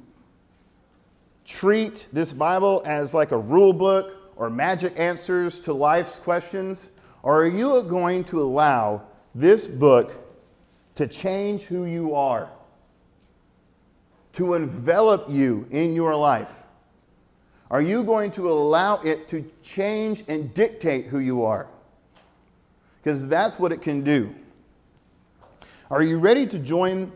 treat 1.45 2.07
this 2.13 2.31
Bible 2.31 2.81
as 2.85 3.13
like 3.13 3.31
a 3.31 3.37
rule 3.37 3.73
book 3.73 4.33
or 4.35 4.49
magic 4.49 4.97
answers 4.97 5.59
to 5.61 5.73
life's 5.73 6.19
questions? 6.19 6.91
Or 7.21 7.41
are 7.41 7.47
you 7.47 7.83
going 7.83 8.23
to 8.25 8.41
allow 8.41 9.03
this 9.33 9.67
book 9.67 10.13
to 10.95 11.07
change 11.07 11.63
who 11.63 11.85
you 11.85 12.15
are, 12.15 12.49
to 14.33 14.53
envelop 14.53 15.25
you 15.29 15.67
in 15.71 15.93
your 15.93 16.15
life? 16.15 16.63
Are 17.69 17.81
you 17.81 18.03
going 18.03 18.31
to 18.31 18.49
allow 18.49 18.97
it 19.01 19.27
to 19.29 19.43
change 19.63 20.23
and 20.27 20.53
dictate 20.53 21.07
who 21.07 21.19
you 21.19 21.43
are? 21.43 21.67
Because 23.01 23.27
that's 23.27 23.59
what 23.59 23.71
it 23.71 23.81
can 23.81 24.03
do. 24.03 24.33
Are 25.91 26.01
you 26.01 26.17
ready 26.17 26.47
to 26.47 26.57
join 26.57 27.11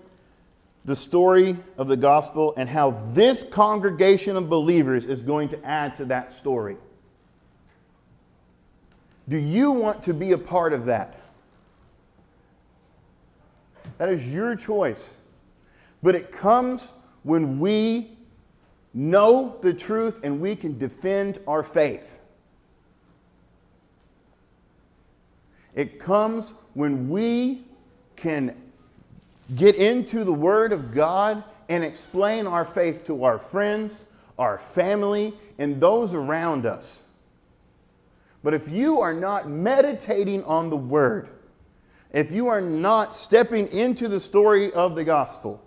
the 0.85 0.95
story 0.95 1.57
of 1.77 1.87
the 1.87 1.97
gospel 1.97 2.53
and 2.55 2.69
how 2.69 2.91
this 3.13 3.43
congregation 3.43 4.35
of 4.35 4.47
believers 4.47 5.05
is 5.05 5.21
going 5.21 5.49
to 5.49 5.65
add 5.65 5.95
to 5.95 6.05
that 6.05 6.31
story? 6.31 6.77
Do 9.27 9.37
you 9.37 9.71
want 9.71 10.03
to 10.03 10.13
be 10.13 10.33
a 10.33 10.37
part 10.37 10.73
of 10.73 10.85
that? 10.85 11.19
That 13.97 14.09
is 14.09 14.31
your 14.31 14.55
choice. 14.55 15.15
But 16.01 16.15
it 16.15 16.31
comes 16.31 16.93
when 17.23 17.59
we 17.59 18.17
know 18.93 19.57
the 19.61 19.73
truth 19.73 20.21
and 20.23 20.39
we 20.39 20.55
can 20.55 20.77
defend 20.77 21.39
our 21.47 21.63
faith. 21.63 22.19
It 25.75 25.99
comes 25.99 26.53
when 26.73 27.09
we 27.09 27.63
can 28.19 28.55
get 29.55 29.75
into 29.75 30.23
the 30.23 30.33
Word 30.33 30.71
of 30.71 30.93
God 30.93 31.43
and 31.69 31.83
explain 31.83 32.47
our 32.47 32.65
faith 32.65 33.05
to 33.05 33.23
our 33.23 33.37
friends, 33.37 34.07
our 34.37 34.57
family, 34.57 35.33
and 35.57 35.79
those 35.79 36.13
around 36.13 36.65
us. 36.65 37.03
But 38.43 38.53
if 38.53 38.71
you 38.71 39.01
are 39.01 39.13
not 39.13 39.49
meditating 39.49 40.43
on 40.43 40.69
the 40.69 40.77
Word, 40.77 41.29
if 42.11 42.31
you 42.31 42.47
are 42.47 42.61
not 42.61 43.13
stepping 43.13 43.67
into 43.67 44.07
the 44.07 44.19
story 44.19 44.71
of 44.73 44.95
the 44.95 45.03
gospel 45.03 45.61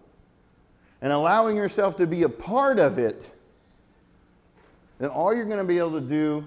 and 1.01 1.12
allowing 1.12 1.57
yourself 1.57 1.97
to 1.97 2.07
be 2.07 2.23
a 2.23 2.29
part 2.29 2.79
of 2.79 2.99
it, 2.99 3.33
then 4.99 5.11
all 5.11 5.35
you're 5.35 5.45
going 5.45 5.59
to 5.59 5.65
be 5.65 5.79
able 5.79 5.93
to 5.93 6.01
do 6.01 6.45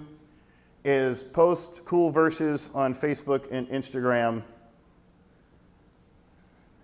is 0.84 1.22
post 1.22 1.84
cool 1.84 2.10
verses 2.10 2.70
on 2.74 2.94
Facebook 2.94 3.46
and 3.50 3.68
Instagram. 3.68 4.42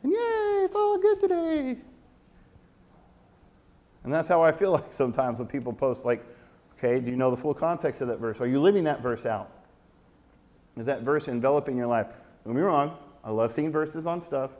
And 0.02 0.12
yay, 0.12 0.64
it's 0.64 0.74
all 0.74 0.98
good 0.98 1.20
today. 1.20 1.76
And 4.04 4.12
that's 4.12 4.28
how 4.28 4.42
I 4.42 4.52
feel 4.52 4.70
like 4.78 4.92
sometimes 4.92 5.38
when 5.38 5.48
people 5.48 5.72
post, 5.72 6.04
like, 6.04 6.24
okay, 6.76 7.00
do 7.00 7.10
you 7.10 7.16
know 7.16 7.30
the 7.30 7.36
full 7.36 7.54
context 7.54 8.00
of 8.00 8.08
that 8.08 8.18
verse? 8.18 8.40
Are 8.40 8.46
you 8.46 8.60
living 8.60 8.84
that 8.84 9.00
verse 9.00 9.26
out? 9.26 9.50
Is 10.76 10.86
that 10.86 11.02
verse 11.02 11.28
enveloping 11.28 11.76
your 11.76 11.86
life? 11.86 12.08
Don't 12.44 12.54
be 12.54 12.62
wrong, 12.62 12.96
I 13.22 13.30
love 13.30 13.52
seeing 13.52 13.70
verses 13.70 14.06
on 14.06 14.20
stuff, 14.20 14.50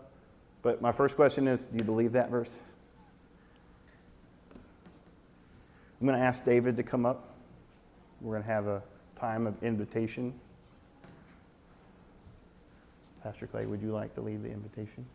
but 0.62 0.81
my 0.81 0.92
first 0.92 1.16
question 1.16 1.48
is 1.48 1.66
do 1.66 1.78
you 1.78 1.85
believe 1.85 2.12
that 2.12 2.31
verse? 2.31 2.59
I'm 6.00 6.07
going 6.07 6.18
to 6.18 6.24
ask 6.24 6.44
David 6.44 6.76
to 6.76 6.83
come 6.83 7.07
up. 7.07 7.28
We're 8.20 8.33
going 8.33 8.42
to 8.42 8.48
have 8.48 8.66
a 8.66 8.83
time 9.18 9.46
of 9.46 9.61
invitation. 9.62 10.35
Pastor 13.22 13.46
Clay, 13.46 13.66
would 13.66 13.81
you 13.81 13.92
like 13.92 14.14
to 14.16 14.20
lead 14.20 14.42
the 14.42 14.50
invitation? 14.50 15.07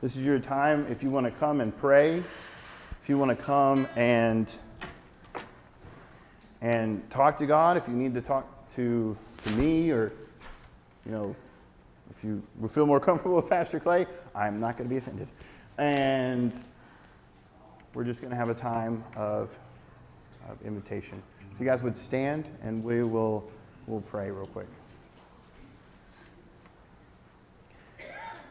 This 0.00 0.14
is 0.14 0.24
your 0.24 0.38
time 0.38 0.86
if 0.88 1.02
you 1.02 1.10
want 1.10 1.26
to 1.26 1.32
come 1.32 1.60
and 1.60 1.76
pray, 1.76 2.22
if 3.02 3.08
you 3.08 3.18
want 3.18 3.36
to 3.36 3.44
come 3.44 3.88
and 3.96 4.54
and 6.60 7.10
talk 7.10 7.36
to 7.38 7.46
God, 7.46 7.76
if 7.76 7.88
you 7.88 7.94
need 7.94 8.14
to 8.14 8.20
talk 8.20 8.46
to, 8.76 9.16
to 9.44 9.50
me 9.54 9.90
or 9.90 10.12
you 11.04 11.10
know, 11.10 11.34
if 12.12 12.22
you 12.22 12.40
feel 12.68 12.86
more 12.86 13.00
comfortable 13.08 13.34
with 13.34 13.50
Pastor 13.50 13.80
Clay, 13.80 14.06
I'm 14.36 14.60
not 14.60 14.76
going 14.76 14.88
to 14.88 14.94
be 14.94 14.98
offended. 14.98 15.26
And 15.78 16.52
we're 17.92 18.04
just 18.04 18.20
going 18.20 18.30
to 18.30 18.36
have 18.36 18.50
a 18.50 18.54
time 18.54 19.02
of, 19.16 19.58
of 20.48 20.62
invitation. 20.62 21.20
So 21.54 21.58
you 21.58 21.66
guys 21.66 21.82
would 21.82 21.96
stand 21.96 22.50
and 22.62 22.84
we 22.84 23.02
will 23.02 23.50
we'll 23.88 24.02
pray 24.02 24.30
real 24.30 24.46
quick. 24.46 24.68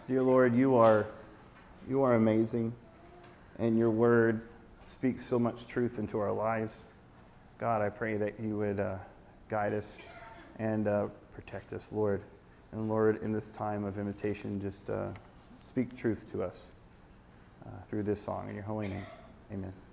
Dear 0.09 0.23
Lord, 0.23 0.53
you 0.53 0.75
are 0.75 1.05
you 1.87 2.03
are 2.03 2.15
amazing 2.15 2.73
and 3.59 3.77
your 3.77 3.89
word 3.89 4.41
speaks 4.81 5.25
so 5.25 5.39
much 5.39 5.67
truth 5.67 5.99
into 5.99 6.19
our 6.19 6.31
lives. 6.31 6.81
God, 7.57 7.81
I 7.81 7.89
pray 7.89 8.17
that 8.17 8.39
you 8.39 8.57
would 8.57 8.79
uh, 8.79 8.97
guide 9.49 9.73
us 9.73 9.99
and 10.59 10.87
uh, 10.87 11.07
protect 11.33 11.73
us, 11.73 11.91
Lord. 11.91 12.21
And 12.71 12.89
Lord, 12.89 13.21
in 13.23 13.31
this 13.31 13.49
time 13.49 13.83
of 13.85 13.97
invitation, 13.97 14.59
just 14.59 14.89
uh, 14.89 15.07
speak 15.59 15.95
truth 15.95 16.31
to 16.33 16.43
us 16.43 16.67
uh, 17.65 17.69
through 17.87 18.03
this 18.03 18.21
song. 18.21 18.49
In 18.49 18.55
your 18.55 18.63
holy 18.63 18.89
name, 18.89 19.05
amen. 19.51 19.86